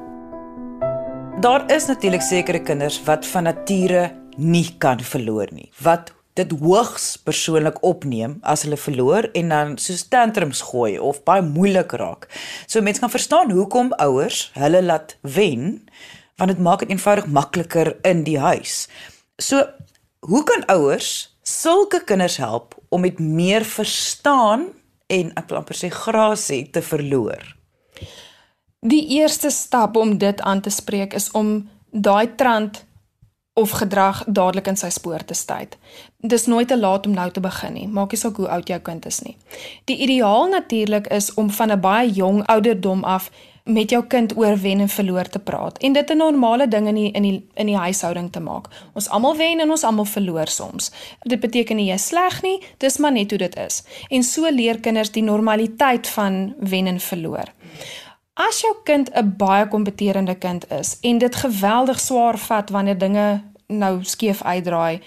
Daar 1.41 1.65
is 1.73 1.87
natuurlik 1.89 2.21
sekere 2.23 2.61
kinders 2.61 2.99
wat 3.09 3.25
van 3.27 3.49
nature 3.49 4.11
nie 4.37 4.67
kan 4.79 5.01
verloor 5.01 5.49
nie. 5.53 5.71
Wat 5.81 6.13
dit 6.37 6.53
hoogs 6.61 7.15
persoonlik 7.25 7.81
opneem 7.81 8.37
as 8.43 8.67
hulle 8.67 8.77
verloor 8.77 9.31
en 9.33 9.49
dan 9.55 9.73
so 9.81 9.97
tantrums 10.13 10.61
gooi 10.69 10.99
of 10.99 11.23
baie 11.25 11.45
moeilik 11.47 11.97
raak. 11.97 12.29
So 12.67 12.85
mense 12.85 13.01
kan 13.01 13.13
verstaan 13.13 13.55
hoekom 13.55 13.95
ouers 13.97 14.51
hulle 14.59 14.85
laat 14.85 15.17
wen 15.23 15.89
want 16.37 16.53
dit 16.53 16.61
maak 16.61 16.85
dit 16.85 16.93
eenvoudig 16.93 17.33
makliker 17.33 17.95
in 18.05 18.27
die 18.29 18.39
huis. 18.43 18.85
So 19.41 19.65
hoe 20.25 20.43
kan 20.45 20.65
ouers 20.67 21.37
sulke 21.43 22.01
kinders 22.05 22.37
help 22.37 22.75
om 22.89 23.01
met 23.01 23.19
meer 23.19 23.65
verstaan 23.65 24.69
en 25.07 25.33
ek 25.37 25.51
wil 25.51 25.61
amper 25.61 25.77
sê 25.77 25.91
grasie 25.93 26.65
te 26.73 26.83
verloor? 26.83 27.43
Die 28.85 29.05
eerste 29.19 29.51
stap 29.51 29.97
om 29.97 30.19
dit 30.19 30.41
aan 30.41 30.61
te 30.65 30.73
spreek 30.73 31.15
is 31.17 31.31
om 31.37 31.69
daai 31.91 32.35
trant 32.37 32.85
of 33.55 33.71
gedrag 33.71 34.25
dadelik 34.27 34.67
in 34.67 34.77
sy 34.77 34.91
spoor 34.91 35.23
te 35.25 35.35
stuit. 35.35 35.77
Dis 36.19 36.49
nooit 36.51 36.69
te 36.69 36.79
laat 36.79 37.07
om 37.07 37.15
nou 37.15 37.29
te 37.31 37.41
begin 37.41 37.77
nie, 37.77 37.87
maak 37.87 38.13
nie 38.13 38.19
saak 38.19 38.41
hoe 38.41 38.49
oud 38.51 38.69
jou 38.69 38.81
kind 38.83 39.07
is 39.07 39.21
nie. 39.23 39.37
Die 39.87 40.01
ideaal 40.03 40.49
natuurlik 40.51 41.07
is 41.15 41.31
om 41.39 41.51
van 41.51 41.73
'n 41.73 41.81
baie 41.81 42.11
jong 42.11 42.43
ouderdom 42.47 43.05
af 43.05 43.31
met 43.65 43.91
jou 43.91 44.03
kind 44.05 44.37
oor 44.37 44.59
wen 44.61 44.81
en 44.85 44.89
verloor 44.93 45.29
te 45.29 45.39
praat 45.39 45.79
en 45.79 45.93
dit 45.93 46.11
'n 46.11 46.17
normale 46.17 46.69
ding 46.69 46.87
in 46.87 46.95
die 46.95 47.11
in 47.11 47.23
die 47.23 47.49
in 47.55 47.67
die 47.67 47.77
huishouding 47.77 48.33
te 48.33 48.41
maak. 48.41 48.67
Ons 48.93 49.09
almal 49.09 49.37
wen 49.37 49.61
en 49.61 49.71
ons 49.71 49.85
almal 49.85 50.05
verloor 50.05 50.49
soms. 50.49 50.91
Dit 51.23 51.41
beteken 51.41 51.77
nie 51.77 51.91
jy 51.91 51.97
sleg 51.97 52.43
nie, 52.43 52.63
dis 52.79 52.99
maar 52.99 53.13
net 53.13 53.31
hoe 53.31 53.39
dit 53.39 53.57
is. 53.57 53.83
En 54.09 54.23
so 54.23 54.51
leer 54.51 54.81
kinders 54.81 55.11
die 55.11 55.23
normaliteit 55.23 56.07
van 56.07 56.55
wen 56.59 56.87
en 56.87 57.01
verloor. 57.01 57.53
As 58.35 58.61
jou 58.61 58.75
kind 58.85 59.11
'n 59.15 59.35
baie 59.37 59.69
kompeterende 59.69 60.35
kind 60.35 60.71
is 60.71 60.99
en 61.01 61.19
dit 61.19 61.35
geweldig 61.35 62.01
swaar 62.01 62.39
vat 62.39 62.71
wanneer 62.71 62.99
dinge 62.99 63.43
nou 63.67 64.05
skeef 64.05 64.43
uitdraai, 64.43 65.01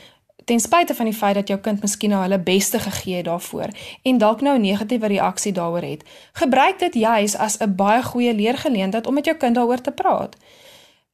ten 0.47 0.59
spyte 0.59 0.95
van 0.95 1.05
die 1.05 1.13
feit 1.13 1.35
dat 1.35 1.49
jou 1.51 1.59
kind 1.59 1.81
miskien 1.83 2.13
nou 2.13 2.21
hulle 2.23 2.39
beste 2.39 2.79
gegee 2.79 3.19
het 3.19 3.25
daarvoor 3.27 3.73
en 4.07 4.17
dalk 4.17 4.41
nou 4.41 4.55
'n 4.55 4.61
negatiewe 4.61 5.07
reaksie 5.07 5.51
daaroor 5.51 5.83
het, 5.83 6.03
gebruik 6.33 6.79
dit 6.79 6.93
juis 6.93 7.35
as 7.35 7.57
'n 7.59 7.75
baie 7.75 8.03
goeie 8.03 8.33
leergeleentheid 8.33 9.07
om 9.07 9.13
met 9.13 9.25
jou 9.25 9.37
kind 9.37 9.55
daaroor 9.55 9.81
te 9.81 9.91
praat. 9.91 10.35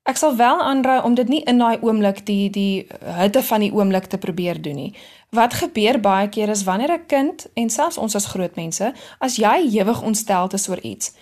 Ek 0.03 0.17
sal 0.17 0.35
wel 0.35 0.61
aanraai 0.61 1.03
om 1.03 1.13
dit 1.13 1.27
nie 1.27 1.43
in 1.43 1.57
daai 1.57 1.77
oomblik 1.81 2.25
die 2.25 2.49
die 2.49 2.87
hitte 2.99 3.43
van 3.43 3.59
die 3.59 3.73
oomblik 3.73 4.05
te 4.05 4.17
probeer 4.17 4.61
doen 4.61 4.75
nie. 4.75 4.93
Wat 5.29 5.53
gebeur 5.53 5.99
baie 5.99 6.29
keer 6.29 6.49
is 6.49 6.63
wanneer 6.63 6.91
'n 6.91 7.05
kind 7.07 7.47
en 7.53 7.69
selfs 7.69 7.97
ons 7.97 8.15
as 8.15 8.25
groot 8.25 8.55
mense, 8.55 8.93
as 9.19 9.35
jy 9.35 9.79
ewig 9.79 10.01
ontstel 10.01 10.47
is 10.51 10.69
oor 10.69 10.79
iets, 10.79 11.13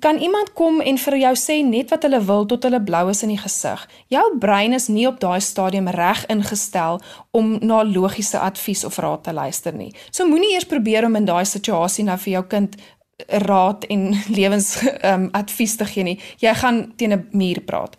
kan 0.00 0.18
iemand 0.18 0.52
kom 0.52 0.80
en 0.80 0.98
vir 0.98 1.16
jou 1.18 1.34
sê 1.36 1.60
net 1.64 1.90
wat 1.90 2.02
hulle 2.06 2.20
wil 2.24 2.46
tot 2.46 2.62
hulle 2.66 2.80
blou 2.82 3.08
is 3.10 3.22
in 3.22 3.32
die 3.34 3.40
gesig. 3.40 3.84
Jou 4.12 4.24
brein 4.40 4.72
is 4.72 4.88
nie 4.88 5.06
op 5.08 5.20
daai 5.20 5.40
stadium 5.40 5.88
reg 5.88 6.24
ingestel 6.32 7.00
om 7.30 7.58
na 7.60 7.82
logiese 7.84 8.38
advies 8.38 8.84
of 8.84 8.98
raad 8.98 9.24
te 9.24 9.32
luister 9.32 9.74
nie. 9.74 9.92
So 10.10 10.26
moenie 10.28 10.54
eers 10.54 10.68
probeer 10.70 11.04
om 11.04 11.16
in 11.16 11.28
daai 11.28 11.44
situasie 11.44 12.04
nou 12.04 12.18
vir 12.18 12.32
jou 12.32 12.44
kind 12.56 12.76
raad 13.26 13.84
en 13.84 14.14
lewens 14.38 14.82
um, 15.02 15.28
advies 15.32 15.76
te 15.76 15.86
gee 15.86 16.04
nie. 16.04 16.16
Jy 16.42 16.54
gaan 16.54 16.92
teen 16.96 17.12
'n 17.12 17.28
muur 17.30 17.60
praat. 17.60 17.96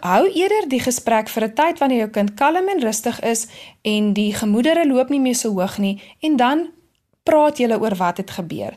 Hou 0.00 0.28
eerder 0.28 0.68
die 0.68 0.80
gesprek 0.80 1.28
vir 1.28 1.44
'n 1.44 1.54
tyd 1.54 1.78
wanneer 1.78 1.98
jou 1.98 2.10
kind 2.10 2.34
kalm 2.34 2.68
en 2.68 2.80
rustig 2.80 3.20
is 3.20 3.46
en 3.82 4.12
die 4.12 4.34
gemoedere 4.34 4.86
loop 4.86 5.08
nie 5.08 5.20
meer 5.20 5.34
so 5.34 5.50
hoog 5.52 5.78
nie 5.78 6.00
en 6.20 6.36
dan 6.36 6.70
praat 7.22 7.58
julle 7.58 7.80
oor 7.80 7.96
wat 7.96 8.16
het 8.16 8.30
gebeur. 8.30 8.76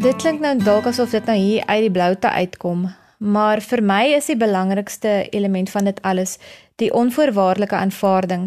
Dit 0.00 0.16
klink 0.16 0.40
nou 0.40 0.54
dalk 0.56 0.86
asof 0.88 1.10
dit 1.12 1.26
nou 1.28 1.34
hier 1.36 1.64
uit 1.68 1.82
die 1.84 1.92
bloute 1.92 2.28
uitkom, 2.32 2.86
maar 3.20 3.60
vir 3.60 3.82
my 3.84 4.14
is 4.16 4.30
die 4.30 4.36
belangrikste 4.40 5.26
element 5.36 5.68
van 5.68 5.90
dit 5.90 5.98
alles 6.08 6.38
die 6.80 6.88
onvoorwaardelike 6.96 7.76
aanvaarding 7.76 8.46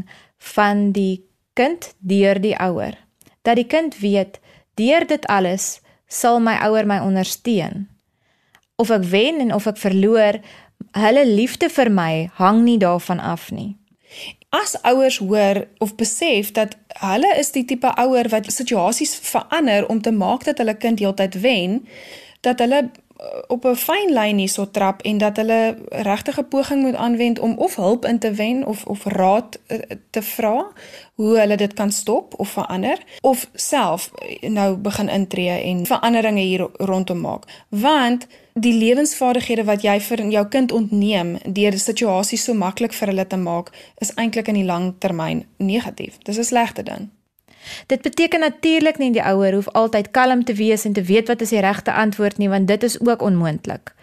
van 0.56 0.82
die 0.96 1.22
kind 1.54 1.92
deur 2.02 2.42
die 2.42 2.56
ouer. 2.58 2.98
Dat 3.46 3.62
die 3.62 3.68
kind 3.70 4.00
weet 4.02 4.40
deur 4.82 5.06
dit 5.06 5.28
alles 5.30 5.84
sal 6.10 6.42
my 6.42 6.56
ouer 6.66 6.90
my 6.90 6.98
ondersteun. 7.06 7.86
Of 8.82 8.90
ek 8.90 9.06
wen 9.14 9.38
en 9.46 9.54
of 9.54 9.70
ek 9.70 9.78
verloor, 9.78 10.42
hulle 10.98 11.28
liefde 11.30 11.70
vir 11.70 11.94
my 11.94 12.32
hang 12.42 12.66
nie 12.66 12.80
daarvan 12.82 13.22
af 13.22 13.52
nie. 13.54 13.76
As 14.54 14.76
ouers 14.86 15.18
hoor 15.18 15.64
of 15.82 15.96
besef 15.98 16.52
dat 16.54 16.76
hulle 17.02 17.32
is 17.42 17.50
die 17.56 17.66
tipe 17.66 17.90
ouer 17.98 18.30
wat 18.30 18.52
situasies 18.54 19.16
verander 19.18 19.88
om 19.90 20.02
te 20.02 20.12
maak 20.14 20.46
dat 20.46 20.60
hulle 20.62 20.76
kind 20.78 21.02
heeltyd 21.02 21.40
wen, 21.42 21.80
dat 22.46 22.60
hulle 22.62 22.84
op 23.48 23.66
'n 23.66 23.76
fyn 23.76 24.14
lyn 24.14 24.38
hierso 24.38 24.72
trap 24.72 25.02
en 25.02 25.18
dat 25.18 25.38
hulle 25.38 25.78
regtig 25.90 26.40
'n 26.40 26.48
poging 26.48 26.82
moet 26.82 26.96
aanwend 26.96 27.40
om 27.40 27.58
of 27.58 27.76
hulp 27.76 28.06
in 28.06 28.20
te 28.20 28.32
wen 28.32 28.66
of 28.66 28.86
of 28.86 29.04
raad 29.04 29.60
eh, 29.68 29.80
te 30.10 30.22
vra 30.22 30.68
hoe 31.16 31.38
hulle 31.38 31.58
dit 31.58 31.74
kan 31.74 31.92
stop 31.92 32.40
of 32.40 32.50
verander 32.50 32.98
of 33.22 33.50
self 33.54 34.12
eh, 34.14 34.50
nou 34.50 34.78
begin 34.78 35.10
intree 35.10 35.62
en 35.62 35.86
veranderinge 35.86 36.42
hier 36.42 36.70
rondom 36.74 37.22
maak. 37.22 37.44
Want 37.70 38.28
die 38.54 38.74
lewensvaardighede 38.74 39.64
wat 39.64 39.82
jy 39.82 40.00
vir 40.00 40.28
jou 40.28 40.48
kind 40.48 40.72
ontneem 40.72 41.38
deur 41.44 41.72
die 41.72 41.80
situasie 41.80 42.38
so 42.38 42.54
maklik 42.54 42.94
vir 42.94 43.08
hulle 43.08 43.28
te 43.28 43.38
maak 43.38 43.72
is 43.98 44.14
eintlik 44.14 44.48
in 44.48 44.54
die 44.54 44.66
lang 44.66 44.94
termyn 45.00 45.46
negatief. 45.58 46.18
Dis 46.18 46.38
'n 46.38 46.44
slegte 46.44 46.84
ding 46.84 47.10
Dit 47.88 48.02
beteken 48.02 48.40
natuurlik 48.40 48.98
nie 48.98 49.12
die 49.12 49.24
ouer 49.24 49.54
hoef 49.54 49.74
altyd 49.74 50.12
kalm 50.12 50.44
te 50.44 50.54
wees 50.54 50.86
en 50.86 50.94
te 50.94 51.04
weet 51.04 51.28
wat 51.28 51.42
is 51.42 51.50
die 51.50 51.60
regte 51.60 51.94
antwoord 51.94 52.38
nie 52.38 52.50
want 52.50 52.68
dit 52.68 52.84
is 52.84 53.00
ook 53.00 53.22
onmoontlik. 53.22 53.94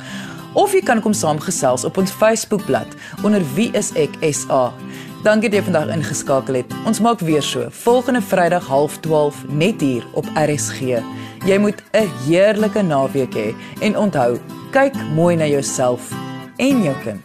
of 0.57 0.73
jy 0.73 0.81
kan 0.81 1.01
kom 1.05 1.13
saamgesels 1.13 1.85
op 1.85 1.99
ons 2.01 2.11
Facebookblad 2.11 2.95
onder 3.25 3.43
Wie 3.53 3.69
is 3.77 3.91
ek 3.99 4.17
SA. 4.33 4.71
Dankie 5.25 5.51
dat 5.51 5.59
jy 5.59 5.65
vandag 5.67 5.91
ingeskakel 5.93 6.61
het. 6.61 6.73
Ons 6.89 7.01
maak 7.03 7.21
weer 7.25 7.45
so 7.45 7.67
volgende 7.83 8.21
Vrydag 8.25 8.65
12:30 8.65 9.45
net 9.49 9.81
hier 9.81 10.05
op 10.13 10.25
RSG. 10.33 11.01
Jy 11.45 11.57
moet 11.57 11.83
'n 11.93 12.09
heerlike 12.25 12.81
naweek 12.81 13.33
hê 13.33 13.55
en 13.81 13.97
onthou, 13.97 14.39
kyk 14.71 14.93
mooi 15.15 15.35
na 15.35 15.45
jouself 15.45 16.11
en 16.57 16.83
jou 16.83 16.95
kind. 17.03 17.21